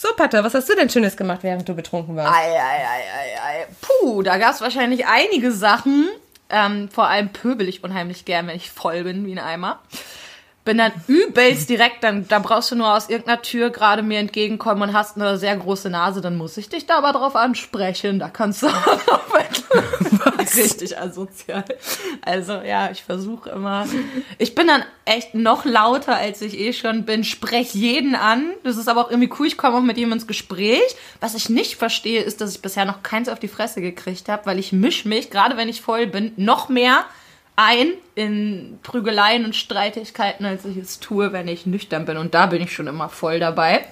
[0.00, 2.32] So, Pater, was hast du denn Schönes gemacht, während du betrunken warst?
[2.32, 3.66] Ei, ei, ei, ei, ei.
[3.80, 6.08] Puh, da gab's wahrscheinlich einige Sachen.
[6.50, 9.80] Ähm, vor allem pöbel ich unheimlich gern, wenn ich voll bin wie ein Eimer.
[10.68, 14.82] Bin dann übelst direkt, dann da brauchst du nur aus irgendeiner Tür gerade mir entgegenkommen
[14.82, 18.18] und hast eine sehr große Nase, dann muss ich dich da aber drauf ansprechen.
[18.18, 19.08] Da kannst du auch.
[20.56, 21.64] Richtig asozial.
[22.20, 23.86] Also ja, ich versuche immer.
[24.36, 27.24] Ich bin dann echt noch lauter, als ich eh schon bin.
[27.24, 28.50] Sprech jeden an.
[28.62, 29.46] Das ist aber auch irgendwie cool.
[29.46, 30.96] Ich komme auch mit ihm ins Gespräch.
[31.20, 34.44] Was ich nicht verstehe, ist, dass ich bisher noch keins auf die Fresse gekriegt habe,
[34.44, 37.06] weil ich misch mich, gerade wenn ich voll bin, noch mehr
[37.58, 42.16] ein in Prügeleien und Streitigkeiten, als ich es tue, wenn ich nüchtern bin.
[42.16, 43.84] Und da bin ich schon immer voll dabei.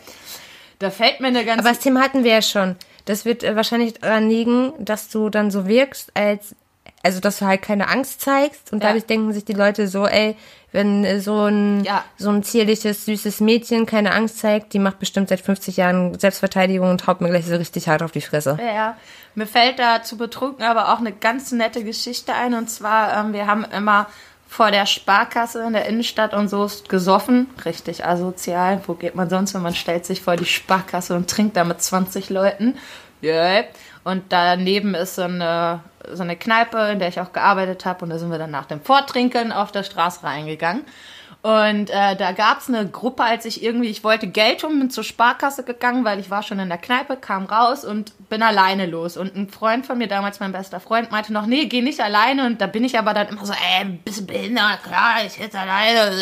[0.79, 2.77] Da fällt mir eine ganze Aber das Thema hatten wir ja schon.
[3.07, 6.55] Das wird äh, wahrscheinlich daran liegen, dass du dann so wirkst, als
[7.03, 8.89] also dass du halt keine Angst zeigst und Ja.
[8.89, 10.37] dadurch denken sich die Leute so, ey,
[10.77, 12.05] wenn äh, so ein Ja.
[12.19, 16.91] so ein zierliches, süßes Mädchen keine Angst zeigt, die macht bestimmt seit 50 Jahren Selbstverteidigung
[16.91, 18.59] und haut mir gleich so richtig hart auf die Fresse.
[18.61, 18.97] Ja, ja.
[19.35, 22.55] Mir fällt da zu betrunken aber auch eine ganz nette Geschichte ein.
[22.55, 24.07] Und zwar, ähm, wir haben immer
[24.49, 27.49] vor der Sparkasse in der Innenstadt und so gesoffen.
[27.65, 28.81] Richtig asozial.
[28.87, 31.81] Wo geht man sonst, wenn man stellt sich vor die Sparkasse und trinkt da mit
[31.83, 32.77] 20 Leuten?
[33.23, 33.65] Yeah.
[34.07, 35.81] Und daneben ist so eine,
[36.13, 38.05] so eine Kneipe, in der ich auch gearbeitet habe.
[38.05, 40.85] Und da sind wir dann nach dem Vortrinken auf der Straße reingegangen.
[41.43, 45.03] Und äh, da gab's eine Gruppe, als ich irgendwie, ich wollte Geld holen, bin zur
[45.03, 49.17] Sparkasse gegangen, weil ich war schon in der Kneipe, kam raus und bin alleine los.
[49.17, 52.47] Und ein Freund von mir, damals mein bester Freund, meinte noch, nee, geh nicht alleine.
[52.47, 54.85] Und da bin ich aber dann immer so, ey, bist du behindert?
[54.85, 56.13] Klar, ich jetzt alleine.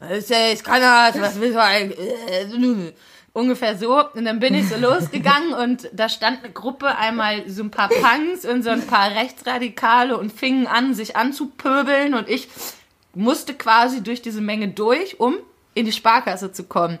[0.00, 1.98] Ich kann das, was willst du eigentlich?
[3.34, 4.04] Äh, Ungefähr so.
[4.14, 7.88] Und dann bin ich so losgegangen und da stand eine Gruppe, einmal so ein paar
[7.88, 12.48] Punks und so ein paar Rechtsradikale und fingen an, sich anzupöbeln und ich
[13.14, 15.36] musste quasi durch diese Menge durch, um
[15.74, 16.98] in die Sparkasse zu kommen.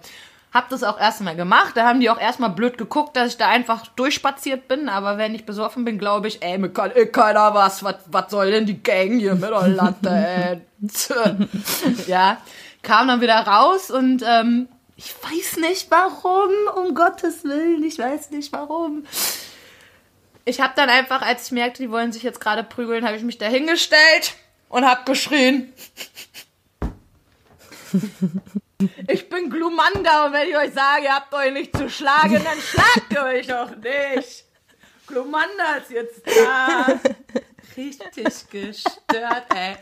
[0.52, 1.72] Hab das auch erstmal gemacht.
[1.76, 4.90] Da haben die auch erstmal blöd geguckt, dass ich da einfach durchspaziert bin.
[4.90, 7.82] Aber wenn ich besoffen bin, glaube ich, ey, mir kann eh keiner was.
[7.82, 10.60] Was was soll denn die Gang hier mit der Latte, ey?
[12.06, 12.36] ja,
[12.82, 14.68] kam dann wieder raus und ähm,
[15.04, 19.04] ich weiß nicht warum, um Gottes Willen, ich weiß nicht warum.
[20.44, 23.22] Ich habe dann einfach, als ich merkte, die wollen sich jetzt gerade prügeln, habe ich
[23.22, 24.34] mich da hingestellt
[24.68, 25.72] und habe geschrien.
[29.06, 32.58] Ich bin Glumanda und wenn ich euch sage, ihr habt euch nicht zu schlagen, dann
[32.60, 34.44] schlagt ihr euch doch nicht.
[35.06, 36.98] Glumanda ist jetzt da.
[37.76, 39.76] Richtig gestört, ey.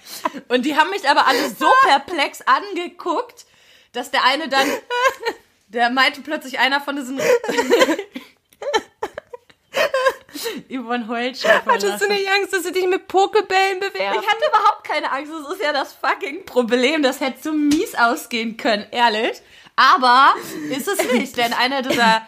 [0.49, 3.47] Und die haben mich aber alle so perplex angeguckt,
[3.93, 4.67] dass der eine dann,
[5.69, 7.21] der meinte plötzlich einer von diesen.
[10.71, 11.51] Yvonne heult schon.
[11.67, 14.21] Hattest du nicht Angst, dass sie dich mit Pokebällen bewerfen?
[14.21, 15.33] Ich hatte überhaupt keine Angst.
[15.33, 17.03] Das ist ja das fucking Problem.
[17.03, 19.43] Das hätte so mies ausgehen können, ehrlich.
[19.77, 20.35] Aber
[20.71, 22.27] ist es nicht, denn einer dieser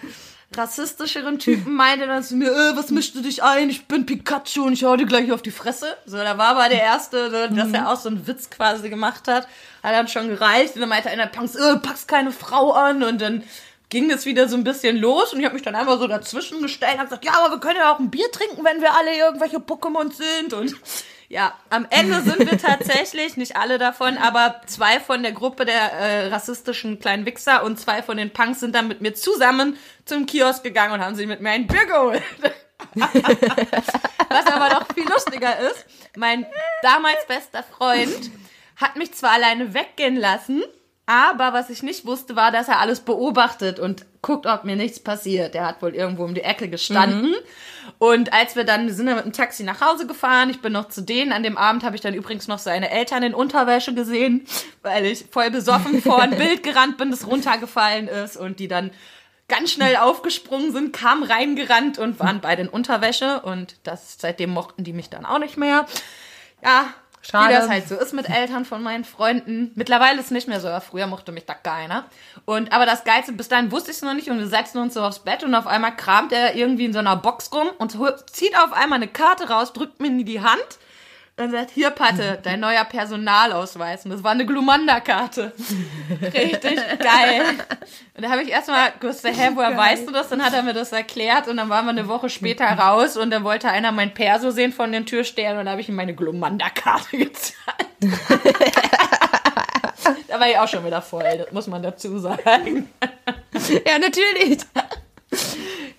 [0.57, 3.71] rassistischeren Typen meinte dann zu mir, äh, was mischst du dich ein?
[3.71, 5.97] Ich bin Pikachu und ich hau dir gleich auf die Fresse.
[6.07, 9.29] So, da war aber der Erste, so, dass er auch so einen Witz quasi gemacht
[9.29, 9.49] hat.
[9.83, 10.75] Hat dann schon gereicht.
[10.75, 13.03] Und dann meinte einer, Punks, äh, packst keine Frau an.
[13.03, 13.43] Und dann
[13.93, 16.63] ging es wieder so ein bisschen los und ich habe mich dann einfach so dazwischen
[16.63, 19.15] gestellt und gesagt, ja, aber wir können ja auch ein Bier trinken, wenn wir alle
[19.15, 20.75] irgendwelche Pokémon sind und
[21.33, 25.93] ja, am Ende sind wir tatsächlich, nicht alle davon, aber zwei von der Gruppe der
[25.93, 30.27] äh, rassistischen kleinen Wichser und zwei von den Punks sind dann mit mir zusammen zum
[30.27, 32.23] Kiosk gegangen und haben sich mit mir ein Bier geholt.
[34.29, 36.45] Was aber noch viel lustiger ist, mein
[36.83, 38.31] damals bester Freund
[38.77, 40.63] hat mich zwar alleine weggehen lassen,
[41.07, 45.01] aber was ich nicht wusste, war, dass er alles beobachtet und guckt, ob mir nichts
[45.01, 45.55] passiert.
[45.55, 47.35] Der hat wohl irgendwo um die Ecke gestanden.
[48.03, 50.73] Und als wir dann, wir sind dann mit dem Taxi nach Hause gefahren, ich bin
[50.73, 51.31] noch zu denen.
[51.31, 54.45] An dem Abend habe ich dann übrigens noch seine Eltern in Unterwäsche gesehen,
[54.83, 58.91] weil ich voll besoffen vor ein Bild gerannt bin, das runtergefallen ist und die dann
[59.47, 64.83] ganz schnell aufgesprungen sind, kamen reingerannt und waren beide in Unterwäsche und das seitdem mochten
[64.83, 65.87] die mich dann auch nicht mehr.
[66.61, 66.93] Ja,
[67.23, 67.49] Schade.
[67.49, 69.71] wie das halt so ist mit Eltern von meinen Freunden.
[69.75, 72.05] Mittlerweile ist es nicht mehr so, aber früher mochte mich da keiner.
[72.45, 74.95] Und aber das Geilste, bis dahin wusste ich es noch nicht und wir setzen uns
[74.95, 77.97] so aufs Bett und auf einmal kramt er irgendwie in so einer Box rum und
[78.31, 80.79] zieht auf einmal eine Karte raus, drückt mir in die Hand
[81.39, 84.05] und sagt, hier Patte, dein neuer Personalausweis.
[84.05, 85.53] Und das war eine Glumanda-Karte.
[86.21, 87.43] Richtig geil.
[88.15, 90.29] Und da habe ich erstmal gewusst, hä, woher weißt du das?
[90.29, 93.31] Dann hat er mir das erklärt und dann waren wir eine Woche später raus und
[93.31, 96.15] dann wollte einer mein Perso sehen von den Türstern und da habe ich ihm meine
[96.15, 97.57] Glumanda-Karte gezeigt.
[100.29, 102.91] da war ich auch schon wieder voll, das muss man dazu sagen.
[103.87, 104.59] Ja, natürlich.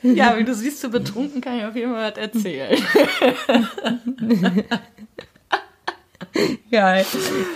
[0.03, 2.77] Ja, wie du siehst, zu betrunken kann ich auf jeden Fall was erzählen.
[6.71, 7.05] Geil.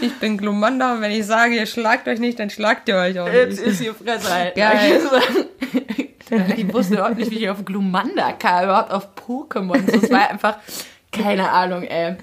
[0.01, 3.19] Ich bin Glumanda und wenn ich sage, ihr schlagt euch nicht, dann schlagt ihr euch
[3.19, 3.67] auch Jetzt nicht.
[3.67, 4.55] ist die Fresse halt.
[4.55, 5.01] Geil.
[6.57, 9.79] Ich wusste überhaupt nicht, wie ich auf Glumanda kam, überhaupt auf Pokémon.
[9.89, 10.57] Das war einfach,
[11.11, 12.17] keine Ahnung, ey.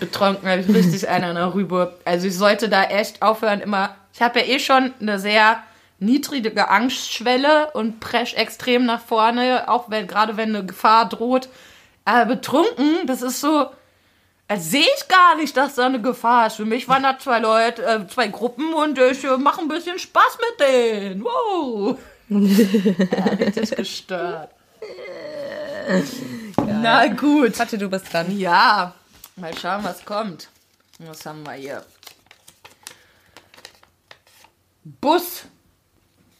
[0.00, 1.94] Betrunken habe ich richtig einer nach rüber.
[2.04, 3.96] Also ich sollte da echt aufhören, immer.
[4.14, 5.62] Ich habe ja eh schon eine sehr
[5.98, 11.48] niedrige Angstschwelle und presch extrem nach vorne, auch wenn, gerade wenn eine Gefahr droht.
[12.04, 13.66] Aber betrunken, das ist so,
[14.56, 16.56] sehe ich gar nicht, dass da eine Gefahr ist.
[16.56, 19.98] Für mich waren da zwei Leute, äh, zwei Gruppen und ich äh, mache ein bisschen
[19.98, 21.24] Spaß mit denen.
[21.24, 21.98] Wow.
[22.28, 24.50] ja, richtig gestört.
[26.66, 27.58] Na gut.
[27.58, 28.36] Warte, du bist dran.
[28.38, 28.94] Ja,
[29.36, 30.48] mal schauen, was kommt.
[30.98, 31.84] Was haben wir hier?
[34.84, 35.44] Bus.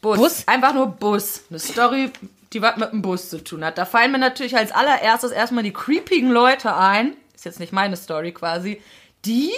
[0.00, 0.18] Bus.
[0.18, 0.48] Bus?
[0.48, 1.42] Einfach nur Bus.
[1.50, 2.10] Eine Story
[2.52, 3.78] die was mit dem Bus zu tun hat.
[3.78, 7.96] Da fallen mir natürlich als allererstes erstmal die creepigen Leute ein, ist jetzt nicht meine
[7.96, 8.80] Story quasi,
[9.24, 9.50] die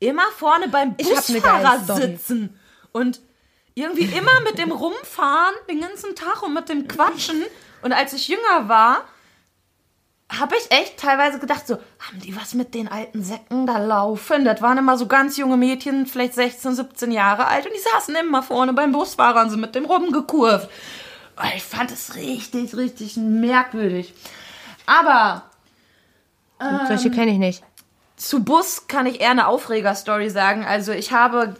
[0.00, 2.58] immer vorne beim Busfahrer sitzen
[2.90, 3.20] und
[3.74, 7.44] irgendwie immer mit dem rumfahren den ganzen Tag und mit dem Quatschen.
[7.82, 9.04] Und als ich jünger war,
[10.28, 14.44] habe ich echt teilweise gedacht, so, haben die was mit den alten Säcken da laufen?
[14.44, 18.16] Das waren immer so ganz junge Mädchen, vielleicht 16, 17 Jahre alt und die saßen
[18.16, 20.68] immer vorne beim Busfahrer und sind mit dem rumgekurvt.
[21.54, 24.14] Ich fand es richtig, richtig merkwürdig.
[24.86, 25.49] Aber
[26.88, 27.62] Solche kenne ich nicht.
[28.16, 30.64] zu Bus kann ich eher eine Aufreger-Story sagen.
[30.64, 31.54] Also ich habe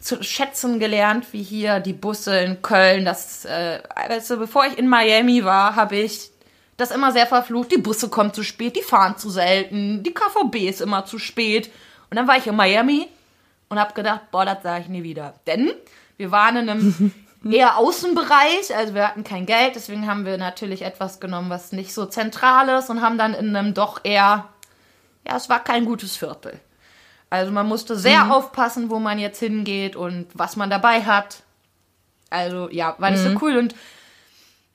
[0.00, 4.88] zu schätzen gelernt, wie hier die Busse in Köln, das, äh, also bevor ich in
[4.88, 6.30] Miami war, habe ich
[6.76, 7.72] das immer sehr verflucht.
[7.72, 11.70] Die Busse kommen zu spät, die fahren zu selten, die KVB ist immer zu spät.
[12.10, 13.08] Und dann war ich in Miami
[13.68, 15.34] und habe gedacht, boah, das sage ich nie wieder.
[15.46, 15.72] Denn
[16.16, 17.12] wir waren in einem
[17.52, 21.92] eher Außenbereich, also wir hatten kein Geld, deswegen haben wir natürlich etwas genommen, was nicht
[21.92, 24.48] so zentral ist und haben dann in einem doch eher,
[25.26, 26.60] ja, es war kein gutes Viertel.
[27.30, 31.42] Also man musste sehr aufpassen, wo man jetzt hingeht und was man dabei hat.
[32.30, 33.56] Also ja, war nicht so cool.
[33.56, 33.74] Und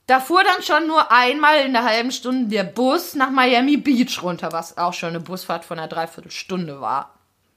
[0.07, 4.21] da fuhr dann schon nur einmal in der halben Stunde der Bus nach Miami Beach
[4.21, 7.13] runter, was auch schon eine Busfahrt von einer Dreiviertelstunde war.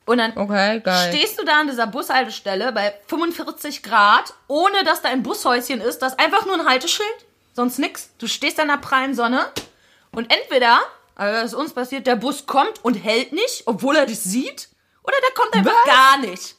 [0.07, 5.09] Und dann Okay, stehst du da an dieser Bushaltestelle bei 45 Grad, ohne dass da
[5.09, 7.09] ein Bushäuschen ist, das ist einfach nur ein Halteschild,
[7.55, 8.11] sonst nix.
[8.19, 9.47] Du stehst da in der prallen Sonne
[10.13, 10.81] und entweder,
[11.15, 14.69] also das ist uns passiert, der Bus kommt und hält nicht, obwohl er dich sieht,
[15.03, 16.57] oder der kommt einfach gar nicht.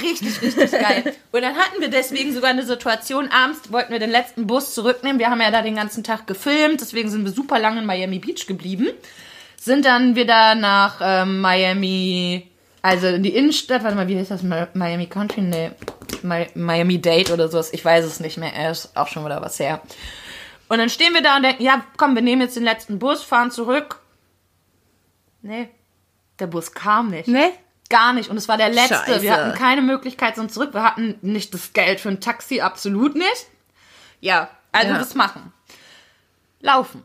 [0.00, 1.14] Richtig, richtig geil.
[1.32, 5.18] Und dann hatten wir deswegen sogar eine Situation, abends wollten wir den letzten Bus zurücknehmen.
[5.18, 8.18] Wir haben ja da den ganzen Tag gefilmt, deswegen sind wir super lange in Miami
[8.18, 8.88] Beach geblieben.
[9.60, 12.48] Sind dann wieder nach ähm, Miami,
[12.80, 14.42] also in die Innenstadt, warte mal, wie heißt das?
[14.44, 15.40] Mi- Miami Country?
[15.40, 15.72] Nee,
[16.22, 17.72] Mi Miami Date oder sowas.
[17.72, 19.80] Ich weiß es nicht mehr, er ist auch schon wieder was her.
[20.68, 23.22] Und dann stehen wir da und denken, ja, komm, wir nehmen jetzt den letzten Bus,
[23.24, 24.00] fahren zurück.
[25.42, 25.68] Nee,
[26.38, 27.28] der Bus kam nicht.
[27.28, 27.50] Ne?
[27.90, 28.28] Gar nicht.
[28.28, 28.94] Und es war der letzte.
[28.96, 29.22] Scheiße.
[29.22, 30.74] Wir hatten keine Möglichkeit sonst zurück.
[30.74, 33.46] Wir hatten nicht das Geld für ein Taxi, absolut nicht.
[34.20, 35.00] Ja, also Ja.
[35.00, 35.52] was machen?
[36.60, 37.04] Laufen.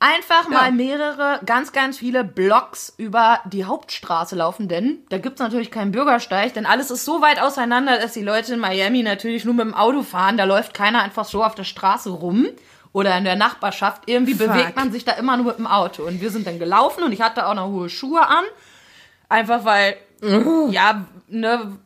[0.00, 5.72] Einfach mal mehrere, ganz, ganz viele Blocks über die Hauptstraße laufen, denn da gibt's natürlich
[5.72, 9.54] keinen Bürgersteig, denn alles ist so weit auseinander, dass die Leute in Miami natürlich nur
[9.54, 10.36] mit dem Auto fahren.
[10.36, 12.46] Da läuft keiner einfach so auf der Straße rum
[12.92, 14.02] oder in der Nachbarschaft.
[14.06, 14.48] Irgendwie Fuck.
[14.48, 16.04] bewegt man sich da immer nur mit dem Auto.
[16.04, 18.44] Und wir sind dann gelaufen und ich hatte auch noch hohe Schuhe an.
[19.28, 19.96] Einfach weil,
[20.70, 21.76] ja, ne,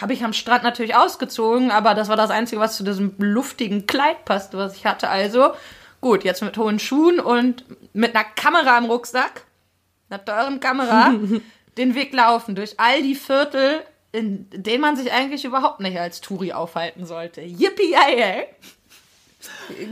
[0.00, 3.86] habe ich am Strand natürlich ausgezogen, aber das war das Einzige, was zu diesem luftigen
[3.86, 5.08] Kleid passte, was ich hatte.
[5.08, 5.52] Also,
[6.06, 9.44] gut, jetzt mit hohen Schuhen und mit einer Kamera im Rucksack,
[10.08, 11.14] einer teuren Kamera,
[11.78, 13.82] den Weg laufen durch all die Viertel,
[14.12, 17.40] in denen man sich eigentlich überhaupt nicht als Touri aufhalten sollte.
[17.40, 18.46] Yippie, ey,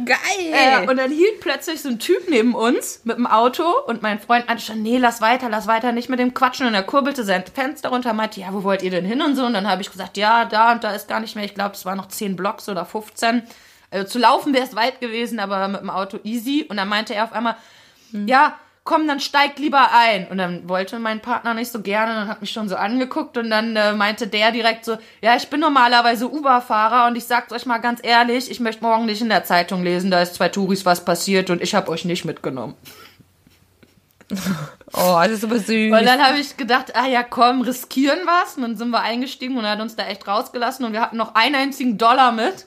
[0.05, 0.85] Geil.
[0.85, 4.21] äh, und dann hielt plötzlich so ein Typ neben uns mit dem Auto und mein
[4.21, 6.67] Freund meinte schon, nee, lass weiter, lass weiter, nicht mit dem Quatschen.
[6.67, 9.35] Und er kurbelte sein Fenster runter und meinte, ja, wo wollt ihr denn hin und
[9.35, 9.45] so.
[9.45, 11.45] Und dann habe ich gesagt, ja, da und da ist gar nicht mehr.
[11.45, 13.43] Ich glaube, es waren noch 10 Blocks oder 15.
[13.95, 16.67] Also zu laufen wäre es weit gewesen, aber mit dem Auto easy.
[16.69, 17.57] Und dann meinte er auf einmal,
[18.27, 20.29] ja, komm, dann steig lieber ein.
[20.29, 23.51] Und dann wollte mein Partner nicht so gerne und hat mich schon so angeguckt und
[23.51, 27.67] dann äh, meinte der direkt so, ja, ich bin normalerweise Uber-Fahrer und ich sag's euch
[27.67, 30.85] mal ganz ehrlich, ich möchte morgen nicht in der Zeitung lesen, da ist zwei Touris
[30.85, 32.75] was passiert und ich habe euch nicht mitgenommen.
[34.93, 35.93] oh, das ist aber süß.
[35.93, 38.57] Und dann habe ich gedacht, ah ja, komm, riskieren was.
[38.57, 41.17] Und dann sind wir eingestiegen und er hat uns da echt rausgelassen und wir hatten
[41.17, 42.67] noch einen einzigen Dollar mit.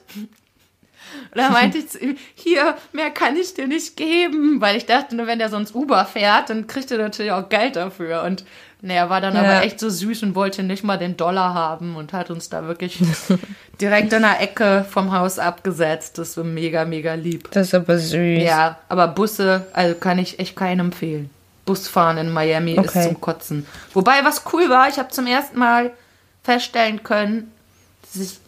[1.32, 4.86] Und dann meinte ich zu ihm, hier, mehr kann ich dir nicht geben, weil ich
[4.86, 8.22] dachte, nur wenn der sonst Uber fährt, dann kriegt er natürlich auch Geld dafür.
[8.22, 8.44] Und
[8.80, 9.42] naja, war dann Ja.
[9.42, 12.66] aber echt so süß und wollte nicht mal den Dollar haben und hat uns da
[12.66, 12.98] wirklich
[13.80, 16.18] direkt in der Ecke vom Haus abgesetzt.
[16.18, 17.50] Das war mega, mega lieb.
[17.50, 18.42] das ist aber süß.
[18.42, 21.30] Ja, aber Busse, also kann ich echt keinen empfehlen.
[21.64, 23.04] Busfahren in Miami ist Okay.
[23.08, 23.66] zum Kotzen.
[23.92, 25.90] Wobei, was cool war, ich habe zum ersten Mal
[26.42, 27.52] feststellen können,
[28.02, 28.38] dass ich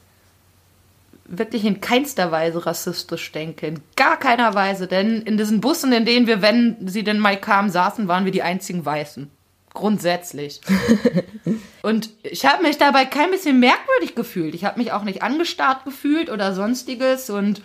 [1.31, 3.69] wirklich in keinster Weise rassistisch denke.
[3.69, 4.87] In gar keiner Weise.
[4.87, 8.33] Denn in diesen Bussen, in denen wir, wenn sie denn mal kamen, saßen, waren wir
[8.33, 9.31] die einzigen Weißen.
[9.73, 10.61] Grundsätzlich.
[11.83, 14.55] Und ich habe mich dabei kein bisschen merkwürdig gefühlt.
[14.55, 17.31] Ich habe mich auch nicht angestarrt gefühlt oder sonstiges.
[17.31, 17.63] Und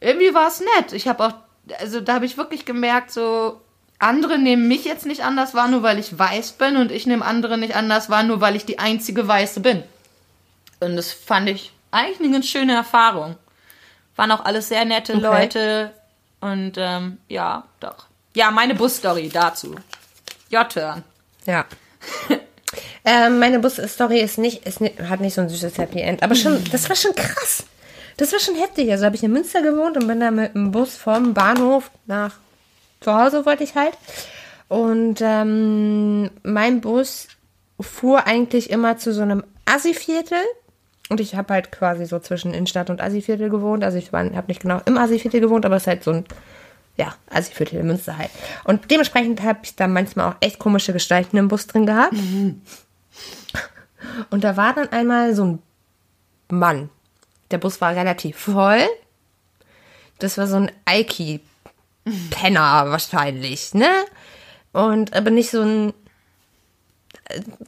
[0.00, 0.92] irgendwie war es nett.
[0.92, 1.32] Ich habe auch,
[1.78, 3.60] also da habe ich wirklich gemerkt, so
[3.98, 7.24] andere nehmen mich jetzt nicht anders wahr, nur weil ich weiß bin und ich nehme
[7.24, 9.82] andere nicht anders wahr, nur weil ich die einzige Weiße bin.
[10.80, 13.36] Und das fand ich eigentlich eine ganz schöne Erfahrung.
[14.16, 15.22] Waren auch alles sehr nette Okay.
[15.22, 15.94] Leute
[16.40, 18.06] und ähm, ja, doch.
[18.34, 19.74] Ja, meine Busstory dazu.
[20.50, 21.04] J-Turn.
[21.46, 21.64] Ja.
[23.04, 26.34] ähm, meine Bus-Story ist nicht, ist nicht, hat nicht so ein süßes Happy End, aber
[26.34, 27.64] schon, das war schon krass.
[28.16, 28.90] Das war schon heftig.
[28.90, 32.34] Also habe ich in Münster gewohnt und bin dann mit dem Bus vom Bahnhof nach
[33.00, 33.96] zu Hause wollte ich halt.
[34.68, 37.28] Und ähm, mein Bus
[37.80, 40.38] fuhr eigentlich immer zu so einem Assi-Viertel.
[41.10, 43.84] Und ich habe halt quasi so zwischen Innenstadt und Assi-Viertel gewohnt.
[43.84, 46.24] Also ich habe nicht genau im Assi-Viertel gewohnt, aber es ist halt so ein,
[46.96, 48.30] ja, Assi-Viertel in Münster halt.
[48.64, 52.14] Und dementsprechend habe ich da manchmal auch echt komische Gestalten im Bus drin gehabt.
[54.30, 55.62] Und da war dann einmal so ein
[56.48, 56.88] Mann.
[57.50, 58.86] Der Bus war relativ voll.
[60.20, 63.90] Das war so ein Eiki-Penner wahrscheinlich, ne?
[64.72, 65.94] Und aber nicht so ein.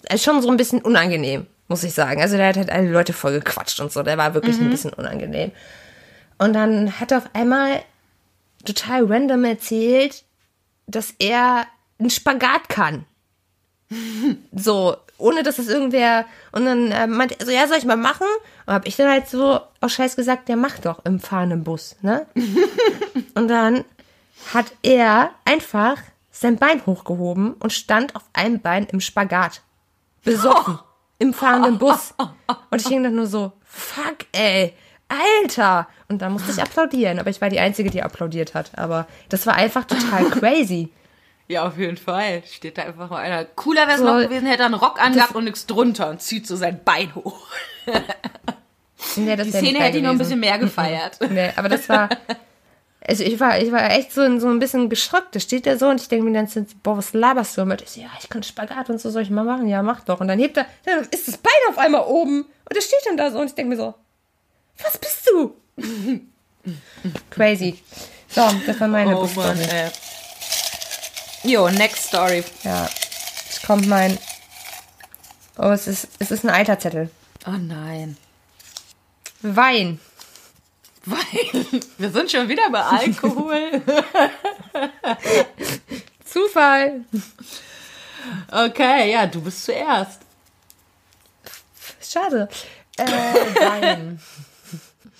[0.04, 2.20] Äh, schon so ein bisschen unangenehm, muss ich sagen.
[2.20, 4.02] Also der hat halt alle Leute voll gequatscht und so.
[4.02, 5.52] Der war wirklich ein bisschen unangenehm.
[6.38, 7.82] Und dann hat er auf einmal
[8.64, 10.24] total random erzählt,
[10.86, 11.66] dass er
[11.98, 13.04] einen Spagat kann.
[14.54, 16.24] So, ohne dass es irgendwer.
[16.50, 18.26] Und dann äh, meinte er so, ja, soll ich mal machen?
[18.66, 21.96] Und hab ich dann halt so aus Scheiß gesagt, der macht doch im fahrenden Bus,
[22.02, 22.26] ne?
[23.34, 23.84] und dann
[24.52, 25.98] hat er einfach
[26.30, 29.62] sein Bein hochgehoben und stand auf einem Bein im Spagat.
[30.24, 30.78] Besoffen.
[31.22, 32.14] Im fahrenden Bus.
[32.70, 34.74] Und ich hing dann nur so, fuck, ey.
[35.08, 35.86] Alter!
[36.08, 37.20] Und dann musste ich applaudieren.
[37.20, 38.72] Aber ich war die Einzige, die applaudiert hat.
[38.76, 40.88] Aber das war einfach total crazy.
[41.46, 42.42] Ja, auf jeden Fall.
[42.44, 43.44] Steht da einfach mal einer.
[43.44, 46.20] Cooler wäre es So, noch gewesen, hätte er einen Rock angehabt und nichts drunter und
[46.20, 47.46] zieht so sein Bein hoch.
[49.16, 51.18] Nee, Die Szene hätte ich noch ein bisschen mehr gefeiert.
[51.30, 52.08] Nee, aber das war.
[53.06, 55.34] Also ich war, ich war echt so, so ein bisschen geschockt.
[55.34, 57.82] Da steht er so und ich denke mir dann, boah, was laberst du mit?
[57.82, 59.66] Ich so, ja, ich kann Spagat und so, soll ich mal machen?
[59.68, 60.20] Ja, mach doch.
[60.20, 63.16] Und dann hebt er, dann ist das Bein auf einmal oben und er steht dann
[63.16, 63.94] da so und ich denke mir so,
[64.82, 65.54] was bist du?
[67.30, 67.82] Crazy.
[68.28, 69.28] So, das war meine Oh.
[69.34, 69.58] Mann.
[71.44, 72.44] Jo, next story.
[72.62, 72.88] Ja,
[73.46, 74.16] jetzt kommt mein.
[75.58, 77.10] Oh, es ist, es ist ein alter Zettel.
[77.46, 78.16] Oh nein.
[79.42, 79.98] Wein.
[81.04, 81.20] Weil
[81.98, 83.82] wir sind schon wieder bei Alkohol.
[86.24, 87.04] Zufall.
[88.50, 90.20] Okay, ja, du bist zuerst.
[92.00, 92.48] Schade.
[92.96, 94.20] Äh, Wein.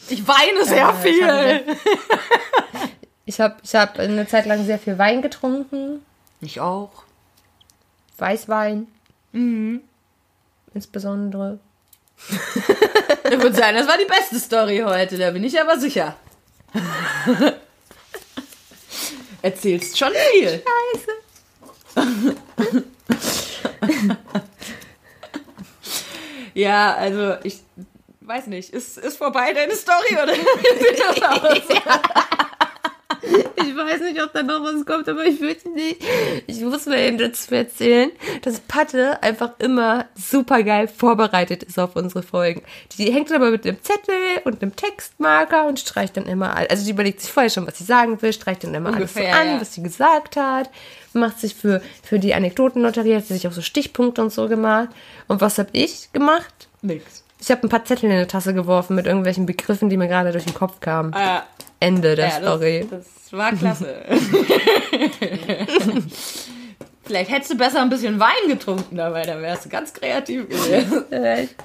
[0.08, 1.76] Ich weine sehr Äh, ich habe viel.
[3.24, 6.04] Ich habe ich hab eine Zeit lang sehr viel Wein getrunken.
[6.40, 7.04] Ich auch.
[8.18, 8.88] Weißwein.
[10.74, 11.60] Insbesondere.
[12.28, 16.16] Ich würde sagen, das war die beste Story heute, da bin ich aber sicher.
[19.42, 20.62] Erzählst schon viel.
[21.94, 22.36] Scheiße.
[26.54, 27.60] Ja, also ich
[28.20, 31.62] weiß nicht, ist, ist vorbei deine Story oder wie sieht das aus?
[33.22, 36.04] Ich weiß nicht, ob da noch was kommt, aber ich will nicht.
[36.46, 38.10] Ich muss mir eben dazu erzählen,
[38.42, 42.62] dass Patte einfach immer super geil vorbereitet ist auf unsere Folgen.
[42.98, 44.14] Die hängt dann aber mit einem Zettel
[44.44, 46.66] und einem Textmarker und streicht dann immer all.
[46.66, 49.36] Also die überlegt sich vorher schon, was sie sagen will, streicht dann immer Ungefähr, alles
[49.36, 49.60] so an, ja.
[49.60, 50.70] was sie gesagt hat,
[51.12, 54.88] macht sich für, für die Anekdotenlotterie, hat sie sich auch so Stichpunkte und so gemacht.
[55.28, 56.68] Und was habe ich gemacht?
[56.82, 57.22] Nix.
[57.40, 60.30] Ich habe ein paar Zettel in eine Tasse geworfen mit irgendwelchen Begriffen, die mir gerade
[60.30, 61.12] durch den Kopf kamen.
[61.12, 61.40] Äh,
[61.82, 62.86] Ende der ja, Story.
[62.88, 64.04] das, das war klasse.
[67.04, 71.04] Vielleicht hättest du besser ein bisschen Wein getrunken dabei, dann wärst du ganz kreativ gewesen.
[71.10, 71.56] Vielleicht,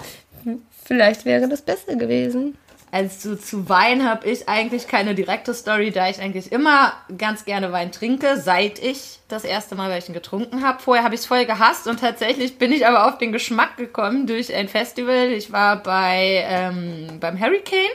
[0.86, 2.58] vielleicht wäre das besser gewesen.
[2.90, 7.72] Also zu Wein habe ich eigentlich keine direkte Story, da ich eigentlich immer ganz gerne
[7.74, 10.82] Wein trinke, seit ich das erste Mal welchen getrunken habe.
[10.82, 14.26] Vorher habe ich es voll gehasst und tatsächlich bin ich aber auf den Geschmack gekommen
[14.26, 15.32] durch ein Festival.
[15.32, 17.92] Ich war bei ähm, beim Hurricane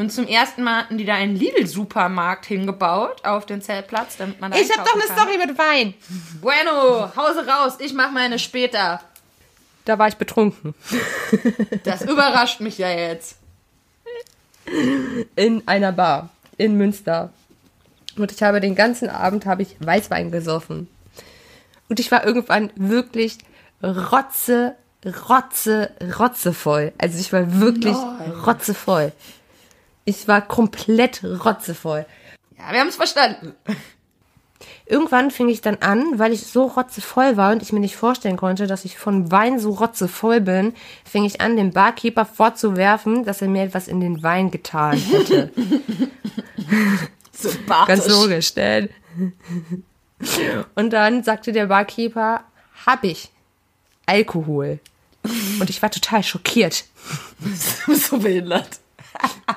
[0.00, 4.50] und zum ersten Mal hatten die da einen Lidl-Supermarkt hingebaut auf den Zeltplatz, damit man
[4.50, 5.18] da Ich habe doch eine kann.
[5.18, 5.92] Story mit Wein.
[6.40, 9.02] Bueno, Hause raus, ich mache meine später.
[9.84, 10.74] Da war ich betrunken.
[11.84, 13.36] Das überrascht mich ja jetzt.
[15.36, 17.30] In einer Bar in Münster.
[18.16, 20.88] Und ich habe den ganzen Abend habe ich Weißwein gesoffen.
[21.90, 23.36] Und ich war irgendwann wirklich
[23.82, 24.76] rotze,
[25.28, 26.92] rotze, rotzevoll.
[26.96, 28.30] Also ich war wirklich Nein.
[28.46, 29.12] rotzevoll.
[30.04, 32.06] Ich war komplett rotzevoll.
[32.58, 33.54] Ja, wir haben es verstanden.
[34.86, 38.36] Irgendwann fing ich dann an, weil ich so rotzevoll war und ich mir nicht vorstellen
[38.36, 40.74] konnte, dass ich von Wein so rotzevoll bin,
[41.04, 45.52] fing ich an, dem Barkeeper vorzuwerfen, dass er mir etwas in den Wein getan hätte.
[47.86, 48.88] Ganz logisch, denn.
[50.74, 52.42] Und dann sagte der Barkeeper,
[52.84, 53.30] hab ich
[54.06, 54.80] Alkohol.
[55.60, 56.84] Und ich war total schockiert.
[57.86, 58.80] So behindert.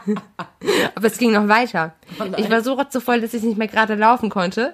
[0.95, 1.93] Aber es ging noch weiter.
[2.20, 4.74] Oh ich war so rotzevoll, dass ich nicht mehr gerade laufen konnte.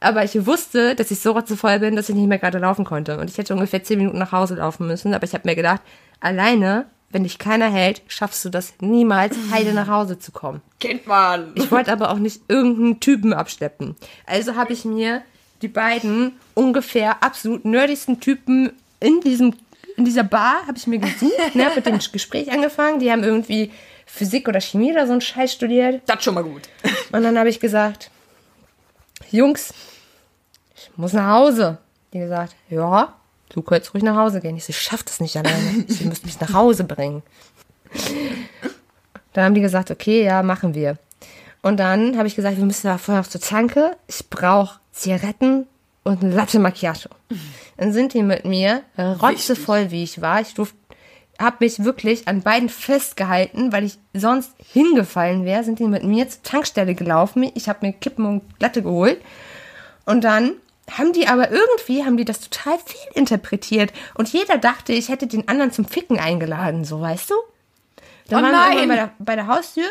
[0.00, 3.18] Aber ich wusste, dass ich so rotzevoll bin, dass ich nicht mehr gerade laufen konnte.
[3.18, 5.12] Und ich hätte ungefähr zehn Minuten nach Hause laufen müssen.
[5.12, 5.82] Aber ich habe mir gedacht,
[6.20, 10.62] alleine wenn dich keiner hält, schaffst du das niemals, heile nach Hause zu kommen.
[10.78, 11.52] Kennt man.
[11.56, 13.96] Ich wollte aber auch nicht irgendeinen Typen abschleppen.
[14.26, 15.22] Also habe ich mir
[15.60, 19.54] die beiden ungefähr absolut nerdigsten Typen in diesem
[19.96, 23.00] in dieser Bar habe ich mir gesucht, ne, mit dem Gespräch angefangen.
[23.00, 23.70] Die haben irgendwie
[24.12, 26.02] Physik oder Chemie oder so einen Scheiß studiert.
[26.06, 26.62] Das schon mal gut.
[27.12, 28.10] Und dann habe ich gesagt,
[29.30, 29.72] Jungs,
[30.74, 31.78] ich muss nach Hause.
[32.12, 33.14] Die gesagt, ja,
[33.50, 34.56] du könntest ruhig nach Hause gehen.
[34.56, 35.84] Ich so, ich schaff das nicht alleine.
[35.86, 37.22] Sie müssen mich nach Hause bringen.
[39.32, 40.98] Dann haben die gesagt, okay, ja, machen wir.
[41.62, 43.96] Und dann habe ich gesagt, wir müssen da vorher noch zur Tanke.
[44.08, 45.66] Ich brauche Zigaretten
[46.02, 47.10] und ein Latte Macchiato.
[47.76, 50.40] Dann sind die mit mir rotzevoll, wie ich war.
[50.40, 50.76] Ich durfte
[51.40, 56.28] habe mich wirklich an beiden festgehalten, weil ich sonst hingefallen wäre, sind die mit mir
[56.28, 57.50] zur Tankstelle gelaufen.
[57.54, 59.20] Ich habe mir Kippen und Latte geholt.
[60.04, 60.52] Und dann
[60.90, 63.92] haben die aber irgendwie, haben die das total viel interpretiert.
[64.14, 67.34] Und jeder dachte, ich hätte den anderen zum Ficken eingeladen, so weißt du?
[68.28, 69.88] Dann Oh waren wir bei der, bei der Haustür.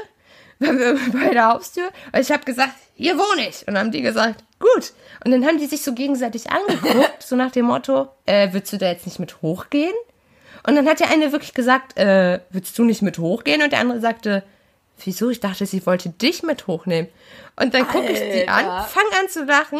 [0.60, 1.86] Bei der Haustür.
[2.12, 3.66] Und ich habe gesagt, hier wohne ich.
[3.66, 4.92] Und dann haben die gesagt, gut.
[5.24, 8.78] Und dann haben die sich so gegenseitig angeguckt, so nach dem Motto, äh, willst du
[8.78, 9.94] da jetzt nicht mit hochgehen?
[10.70, 13.64] Und dann hat der eine wirklich gesagt, äh, willst du nicht mit hochgehen?
[13.64, 14.44] Und der andere sagte,
[15.04, 15.32] wieso?
[15.32, 17.10] Ich dachte, sie wollte dich mit hochnehmen.
[17.56, 18.88] Und dann gucke ich die an, Alter.
[18.88, 19.80] fang an zu lachen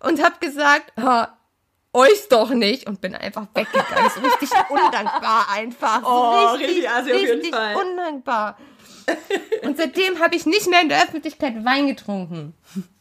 [0.00, 1.36] und hab gesagt, ha,
[1.92, 4.10] euch doch nicht und bin einfach weggegangen.
[4.14, 6.00] So richtig undankbar einfach.
[6.02, 8.56] So Oh, richtig auf jeden richtig undankbar.
[9.62, 12.54] Und seitdem habe ich nicht mehr in der Öffentlichkeit Wein getrunken.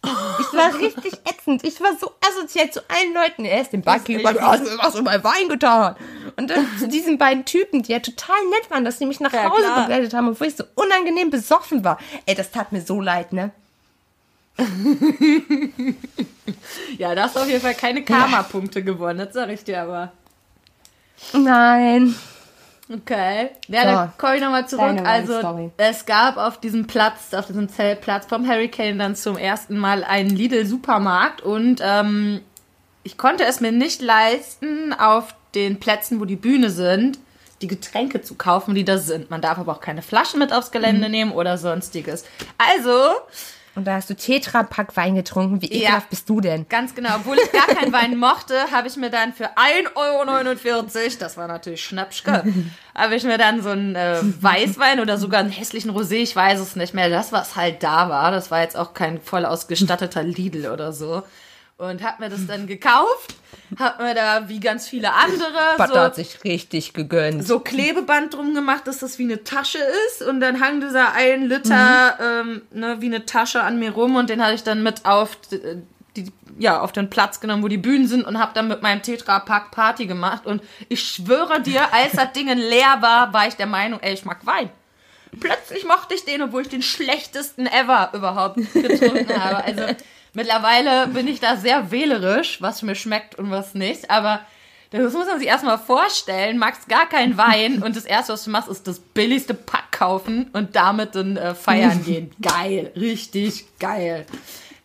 [0.04, 1.64] Ich war richtig ätzend.
[1.64, 3.46] Ich war so asozial zu allen Leuten.
[3.46, 5.96] Er ist Bar gegenüber, du hast mir was über Wein getan.
[6.36, 9.32] Und dann zu diesen beiden Typen, die ja total nett waren, dass sie mich nach
[9.34, 9.82] Ja, Hause klar.
[9.82, 12.00] begleitet haben, obwohl ich so unangenehm besoffen war.
[12.26, 13.52] Ey, das tat mir so leid, ne?
[16.98, 20.12] Ja, da hast du auf jeden Fall keine Karma-Punkte gewonnen, das sag ich dir aber.
[21.34, 22.16] Nein.
[22.92, 23.52] Okay.
[23.68, 25.00] Ja, So, dann komme ich nochmal zurück.
[25.06, 30.04] Also, es gab auf diesem Platz, auf diesem Zeltplatz vom Hurricane dann zum ersten Mal
[30.04, 32.42] einen Lidl-Supermarkt und ähm,
[33.04, 37.20] ich konnte es mir nicht leisten, auf den Plätzen, wo die Bühne sind,
[37.62, 39.30] die Getränke zu kaufen, die da sind.
[39.30, 41.12] Man darf aber auch keine Flaschen mit aufs Gelände Mhm.
[41.12, 42.26] nehmen oder sonstiges.
[42.58, 42.92] Also,
[43.80, 45.62] Und da hast du Tetra-Pack Wein getrunken.
[45.62, 45.80] Wie Ja.
[45.84, 46.68] ekelhaft bist du denn?
[46.68, 47.16] Ganz genau.
[47.16, 50.84] Obwohl ich gar keinen Wein mochte, habe ich mir dann für 1,49 Euro,
[51.20, 52.44] das war natürlich Schnapschke,
[52.96, 56.60] habe ich mir dann so einen äh, Weißwein oder sogar einen hässlichen Rosé, ich weiß
[56.60, 58.32] es nicht mehr, das, was halt da war.
[58.32, 61.24] Das war jetzt auch kein voll ausgestatteter Lidl oder so.
[61.80, 63.36] Und habe mir das dann gekauft,
[63.80, 67.48] habe mir da wie ganz viele andere Butter so hat sich richtig gegönnt.
[67.48, 70.22] so Klebeband drum gemacht, dass das wie eine Tasche ist.
[70.22, 74.30] Und dann hang dieser ein Liter ähm, ne, wie eine Tasche an mir rum und
[74.30, 75.62] den hatte ich dann mit auf die,
[76.18, 79.02] die, ja, auf den Platz genommen, wo die Bühnen sind und habe dann mit meinem
[79.02, 80.46] Tetra-Pack Party gemacht.
[80.46, 84.26] Und ich schwöre dir, als das Ding leer war, war ich der Meinung, ey, ich
[84.26, 84.70] mag Wein.
[85.40, 89.64] Plötzlich mochte ich den, obwohl ich den schlechtesten ever überhaupt getrunken habe.
[89.64, 89.84] Also
[90.34, 94.10] mittlerweile bin ich da sehr wählerisch, was mir schmeckt und was nicht.
[94.10, 94.42] Aber
[94.92, 96.58] das muss man sich erstmal vorstellen.
[96.58, 100.50] Magst gar keinen Wein und das erste, was du machst, ist das billigste Pack kaufen
[100.54, 102.32] und damit dann äh, feiern gehen.
[102.42, 104.26] Geil, richtig geil.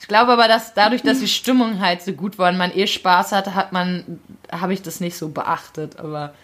[0.00, 2.86] Ich glaube aber, dass dadurch, dass die Stimmung halt so gut war und man eh
[2.86, 4.20] Spaß hatte, hat man,
[4.52, 5.98] habe ich das nicht so beachtet.
[5.98, 6.34] Aber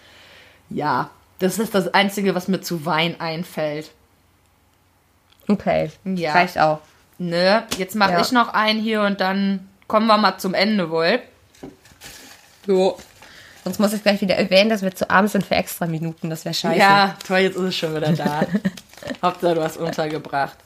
[0.70, 3.90] ja, das ist das Einzige, was mir zu Wein einfällt.
[5.46, 5.90] Okay.
[6.04, 6.32] Ja.
[6.32, 6.80] Reicht auch.
[7.22, 8.20] Ne, jetzt mache Ja.
[8.22, 11.20] ich noch einen hier und dann kommen wir mal zum Ende wohl.
[12.66, 12.96] So.
[13.62, 16.30] Sonst muss ich gleich wieder erwähnen, dass wir zu abends sind für extra Minuten.
[16.30, 16.78] Das wäre scheiße.
[16.78, 18.40] Ja, toll, jetzt ist es schon wieder da.
[19.22, 20.56] Hauptsache, du hast untergebracht.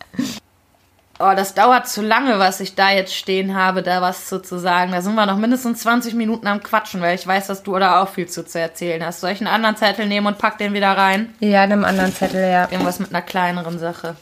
[1.19, 4.59] Oh, das dauert zu lange, was ich da jetzt stehen habe, da was zu, zu
[4.61, 4.93] sagen.
[4.93, 8.01] Da sind wir noch mindestens 20 Minuten am Quatschen, weil ich weiß, dass du da
[8.01, 9.21] auch viel zu, zu erzählen hast.
[9.23, 11.35] Soll ich einen anderen Zettel nehmen und pack den wieder rein?
[11.41, 12.69] Ja, in einem anderen Zettel, ja.
[12.71, 14.15] Irgendwas mit einer kleineren Sache.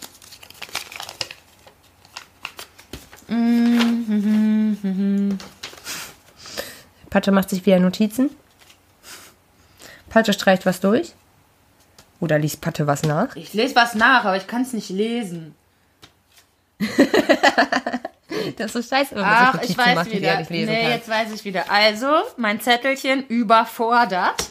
[7.10, 8.30] Patte macht sich wieder Notizen.
[10.08, 11.12] Patte streicht was durch.
[12.20, 13.34] Oder liest Patte was nach.
[13.36, 15.54] Ich lese was nach, aber ich kann es nicht lesen.
[18.56, 20.28] Das ist so scheiße, wenn man Ach, ich weiß macht, wieder.
[20.28, 20.90] er lesen nee, kann.
[20.90, 21.70] jetzt weiß ich wieder.
[21.70, 24.50] Also, mein Zettelchen überfordert.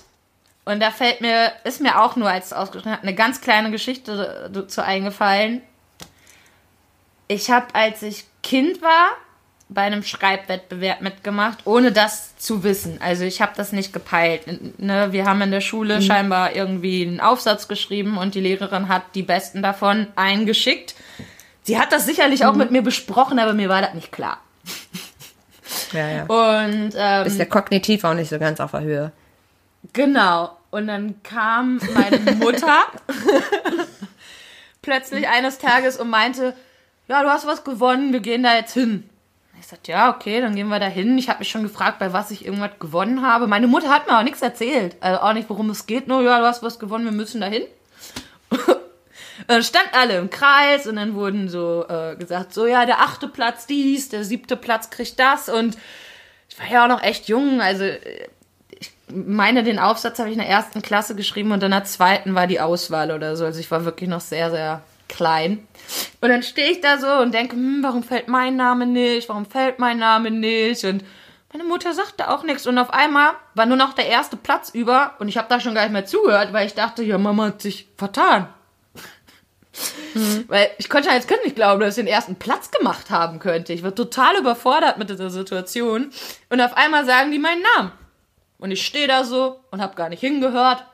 [0.63, 4.49] Und da fällt mir, ist mir auch nur als ausgeschrieben habe, eine ganz kleine Geschichte
[4.53, 5.61] dazu eingefallen.
[7.27, 9.09] Ich habe, als ich Kind war,
[9.69, 12.99] bei einem Schreibwettbewerb mitgemacht, ohne das zu wissen.
[13.01, 14.79] Also ich habe das nicht gepeilt.
[14.79, 15.13] Ne?
[15.13, 16.01] Wir haben in der Schule Mhm.
[16.01, 20.93] scheinbar irgendwie einen Aufsatz geschrieben und die Lehrerin hat die besten davon eingeschickt.
[21.63, 22.45] Sie hat das sicherlich Mhm.
[22.47, 24.39] auch mit mir besprochen, aber mir war das nicht klar.
[25.93, 26.23] Ja, ja.
[26.23, 29.11] Und ähm, Ist ja kognitiv auch nicht so ganz auf der Höhe.
[29.93, 30.57] Genau.
[30.69, 32.77] Und dann kam meine Mutter
[34.81, 36.53] plötzlich eines Tages und meinte,
[37.11, 39.03] ja, du hast was gewonnen, wir gehen da jetzt hin.
[39.59, 41.17] Ich sagte, ja, okay, dann gehen wir da hin.
[41.17, 43.47] Ich habe mich schon gefragt, bei was ich irgendwas gewonnen habe.
[43.47, 44.95] Meine Mutter hat mir auch nichts erzählt.
[45.01, 46.07] Also auch nicht, worum es geht.
[46.07, 47.63] Nur, ja, du hast was gewonnen, wir müssen da hin.
[49.45, 53.27] dann standen alle im Kreis und dann wurden so äh, gesagt, so, ja, der achte
[53.27, 55.49] Platz dies, der siebte Platz kriegt das.
[55.49, 55.77] Und
[56.47, 58.29] ich war ja auch noch echt jung, also äh,
[58.69, 62.35] ich meine, den Aufsatz habe ich in der ersten Klasse geschrieben und in der zweiten
[62.35, 63.43] war die Auswahl oder so.
[63.43, 64.81] Also ich war wirklich noch sehr, sehr
[65.11, 65.67] klein.
[66.21, 69.29] Und dann stehe ich da so und denke, hm, warum fällt mein Name nicht?
[69.29, 70.83] Warum fällt mein Name nicht?
[70.85, 71.03] Und
[71.51, 72.65] meine Mutter sagte auch nichts.
[72.65, 75.75] Und auf einmal war nur noch der erste Platz über und ich habe da schon
[75.75, 78.47] gar nicht mehr zugehört, weil ich dachte, ja, Mama hat sich vertan.
[80.13, 80.45] Mhm.
[80.47, 83.73] Weil ich konnte jetzt könnte nicht glauben, dass ich den ersten Platz gemacht haben könnte.
[83.73, 86.11] Ich war total überfordert mit dieser Situation.
[86.49, 87.91] Und auf einmal sagen die meinen Namen.
[88.57, 90.85] Und ich stehe da so und habe gar nicht hingehört.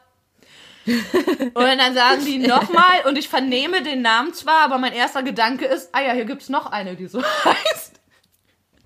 [1.53, 5.65] und dann sagen die nochmal und ich vernehme den Namen zwar, aber mein erster Gedanke
[5.65, 7.93] ist, ah ja, hier gibt's noch eine, die so heißt.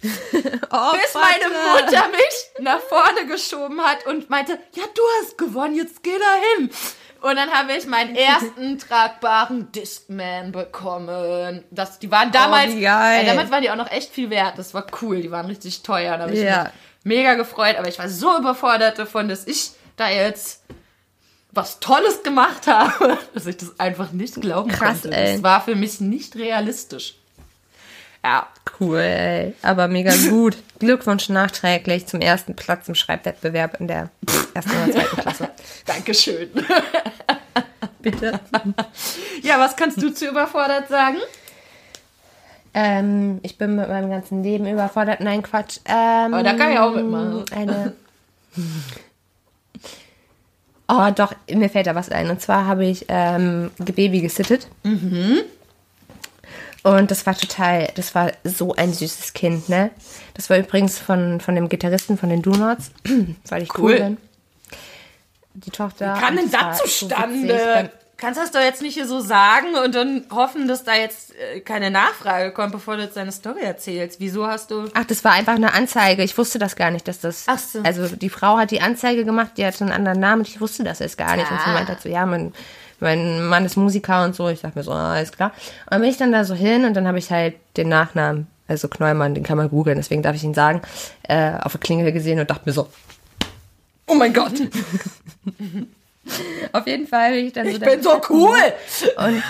[0.74, 5.76] Oh, Bis meine Mutter mich nach vorne geschoben hat und meinte, ja, du hast gewonnen,
[5.76, 6.72] jetzt geh da hin.
[7.22, 11.64] Und dann habe ich meinen ersten tragbaren Discman bekommen.
[11.70, 13.24] Das, die waren damals, Oh, wie geil.
[13.24, 14.58] Äh, damals waren die auch noch echt viel wert.
[14.58, 15.22] Das war cool.
[15.22, 16.18] Die waren richtig teuer.
[16.18, 16.64] Da habe ich Ja.
[16.64, 16.72] mich
[17.04, 17.76] mega gefreut.
[17.78, 20.64] Aber ich war so überfordert davon, dass ich da jetzt
[21.52, 25.18] was Tolles gemacht habe, dass ich das einfach nicht glauben Krass, konnte.
[25.18, 25.34] ey.
[25.34, 27.16] Das war für mich nicht realistisch.
[28.24, 28.48] Ja,
[28.80, 29.54] Cool, ey.
[29.62, 30.58] Aber mega gut.
[30.80, 34.10] Glückwunsch nachträglich zum ersten Platz im Schreibwettbewerb in der
[34.54, 35.50] ersten oder zweiten Klasse.
[35.86, 36.50] Dankeschön.
[38.00, 38.40] Bitte.
[39.44, 41.18] Ja, was kannst du zu überfordert sagen?
[42.74, 45.20] Ähm, ich bin mit meinem ganzen Leben überfordert.
[45.20, 45.78] Nein, Quatsch.
[45.86, 47.46] Ähm, Aber da kann ich auch mitmachen.
[47.52, 47.94] Eine.
[50.94, 52.30] Oh, doch, mir fällt da was ein.
[52.30, 54.68] Und zwar habe ich ähm, Baby gesittet.
[56.84, 59.92] Und das war total, das war so ein süßes Kind, ne?
[60.34, 62.92] Das war übrigens von, von dem Gitarristen von den Donuts,
[63.50, 64.00] weil ich cool, Cool.
[64.00, 64.18] bin.
[65.54, 66.14] Die Tochter.
[66.20, 67.92] Kann und denn das zustande?
[68.22, 71.34] Kannst du das doch jetzt nicht hier so sagen und dann hoffen, dass da jetzt
[71.36, 74.20] äh, keine Nachfrage kommt, bevor du jetzt deine Story erzählst.
[74.20, 74.90] Wieso hast du.
[74.94, 76.22] Ach, das war einfach eine Anzeige.
[76.22, 77.46] Ich wusste das gar nicht, dass das.
[77.48, 77.80] Ach so.
[77.82, 80.84] Also die Frau hat die Anzeige gemacht, die hatte einen anderen Namen und ich wusste
[80.84, 81.50] das jetzt gar nicht.
[81.50, 82.54] Und sie meinte halt so, ja, mein,
[83.00, 84.50] mein Mann ist Musiker und so.
[84.50, 85.50] Ich dachte mir so, ah, alles klar.
[85.86, 88.46] Und dann bin ich dann da so hin und dann habe ich halt den Nachnamen,
[88.68, 90.84] also Knollmann, den kann man googeln, deswegen darf ich ihn sagen,
[91.24, 92.88] äh, auf der Klingel gesehen und dachte mir so,
[94.06, 94.54] oh mein Gott.
[96.74, 98.58] auf jeden Fall bin ich dann so Ich bin so cool!
[99.18, 99.44] und,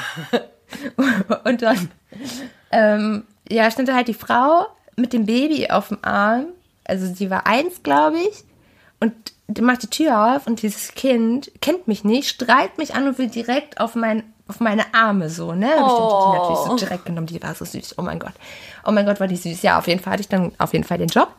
[1.44, 1.92] und dann,
[2.72, 6.48] ähm, ja, stand da halt die Frau mit dem Baby auf dem Arm.
[6.86, 8.44] Also sie war eins, glaube ich.
[9.00, 9.14] Und
[9.60, 13.28] macht die Tür auf und dieses Kind kennt mich nicht, strahlt mich an und will
[13.28, 15.68] direkt auf, mein, auf meine Arme so, ne?
[15.68, 17.28] Hab ich dann die natürlich so direkt genommen.
[17.28, 17.96] Die war so süß.
[17.98, 18.34] Oh mein Gott.
[18.86, 19.62] Oh mein Gott, war die süß.
[19.64, 21.30] Ja, auf jeden Fall hatte ich dann auf jeden Fall den Job.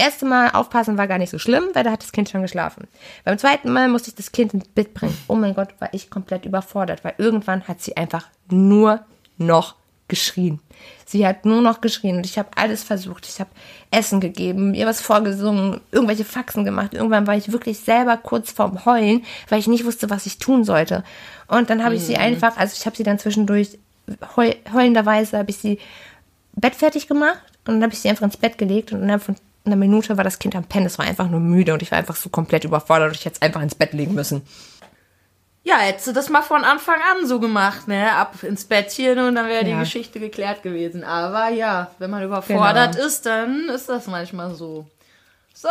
[0.00, 2.88] Erste Mal aufpassen war gar nicht so schlimm, weil da hat das Kind schon geschlafen.
[3.24, 5.16] Beim zweiten Mal musste ich das Kind ins Bett bringen.
[5.28, 9.04] Oh mein Gott, war ich komplett überfordert, weil irgendwann hat sie einfach nur
[9.36, 9.74] noch
[10.08, 10.58] geschrien.
[11.04, 13.28] Sie hat nur noch geschrien und ich habe alles versucht.
[13.28, 13.50] Ich habe
[13.90, 16.94] Essen gegeben, ihr was vorgesungen, irgendwelche Faxen gemacht.
[16.94, 20.64] Irgendwann war ich wirklich selber kurz vorm Heulen, weil ich nicht wusste, was ich tun
[20.64, 21.04] sollte.
[21.46, 23.78] Und dann habe ich sie einfach, also ich habe sie dann zwischendurch
[24.34, 25.78] heul, heulenderweise habe ich sie
[26.54, 29.36] Bett fertig gemacht und dann habe ich sie einfach ins Bett gelegt und innerhalb von
[29.64, 30.86] einer Minute war das Kind am Pennen.
[30.86, 33.36] Es war einfach nur müde und ich war einfach so komplett überfordert und ich hätte
[33.36, 34.42] es einfach ins Bett legen müssen.
[35.62, 38.12] Ja, hättest du das mal von Anfang an so gemacht, ne?
[38.12, 39.80] Ab ins Bettchen und dann wäre die Ja.
[39.80, 41.04] Geschichte geklärt gewesen.
[41.04, 43.06] Aber ja, wenn man überfordert Genau.
[43.06, 44.86] ist, dann ist das manchmal so.
[45.52, 45.68] So,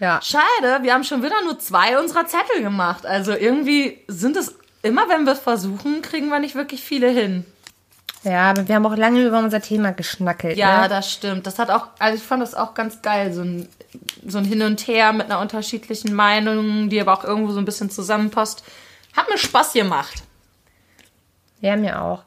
[0.00, 0.20] Ja.
[0.22, 3.06] schade, wir haben schon wieder nur zwei unserer Zettel gemacht.
[3.06, 7.46] Also irgendwie sind es immer, wenn wir es versuchen, kriegen wir nicht wirklich viele hin.
[8.26, 10.56] Ja, aber wir haben auch lange über unser Thema geschnackelt.
[10.56, 10.88] Ja, ne?
[10.88, 11.46] das stimmt.
[11.46, 13.68] Das hat auch, also ich fand das auch ganz geil, so ein,
[14.26, 17.64] so ein Hin und Her mit einer unterschiedlichen Meinung, die aber auch irgendwo so ein
[17.64, 18.64] bisschen zusammenpasst.
[19.16, 20.24] Hat mir Spaß gemacht.
[21.60, 22.24] ja, mir auch.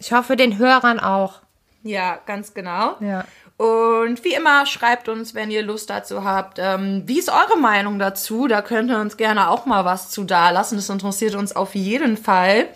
[0.00, 1.40] Ich hoffe, den Hörern auch.
[1.82, 2.96] Ja, ganz genau.
[3.00, 3.26] Ja.
[3.58, 6.58] Und wie immer, schreibt uns, wenn ihr Lust dazu habt.
[6.58, 8.48] Ähm, wie ist eure Meinung dazu?
[8.48, 10.78] Da könnt ihr uns gerne auch mal was zu dalassen.
[10.78, 12.68] Das interessiert uns auf jeden Fall.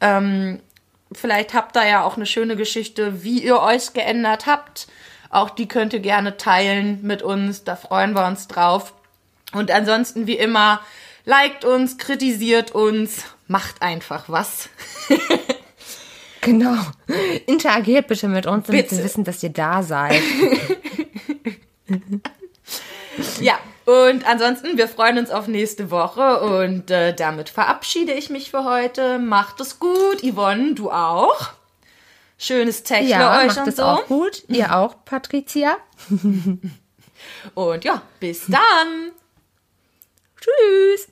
[0.00, 0.60] Ähm,
[1.14, 4.86] vielleicht habt ihr ja auch eine schöne Geschichte, wie ihr euch geändert habt.
[5.30, 7.64] Auch die könnt ihr gerne teilen mit uns.
[7.64, 8.92] Da freuen wir uns drauf.
[9.52, 10.80] Und ansonsten, wie immer,
[11.24, 14.68] liked uns, kritisiert uns, macht einfach was.
[16.44, 16.76] Genau.
[17.46, 18.96] Interagiert bitte mit uns, damit Bitte.
[18.96, 20.20] wir wissen, dass ihr da seid.
[23.40, 28.50] Ja, Und ansonsten, wir freuen uns auf nächste Woche und äh, damit verabschiede ich mich
[28.50, 29.18] für heute.
[29.18, 31.50] Macht es gut, Yvonne, du auch.
[32.38, 33.82] Schönes Techno Ja, euch macht und es so.
[33.84, 34.44] auch gut.
[34.48, 35.76] Ihr auch, Patricia.
[37.54, 39.12] Und ja, bis dann.
[40.40, 41.08] Tschüss.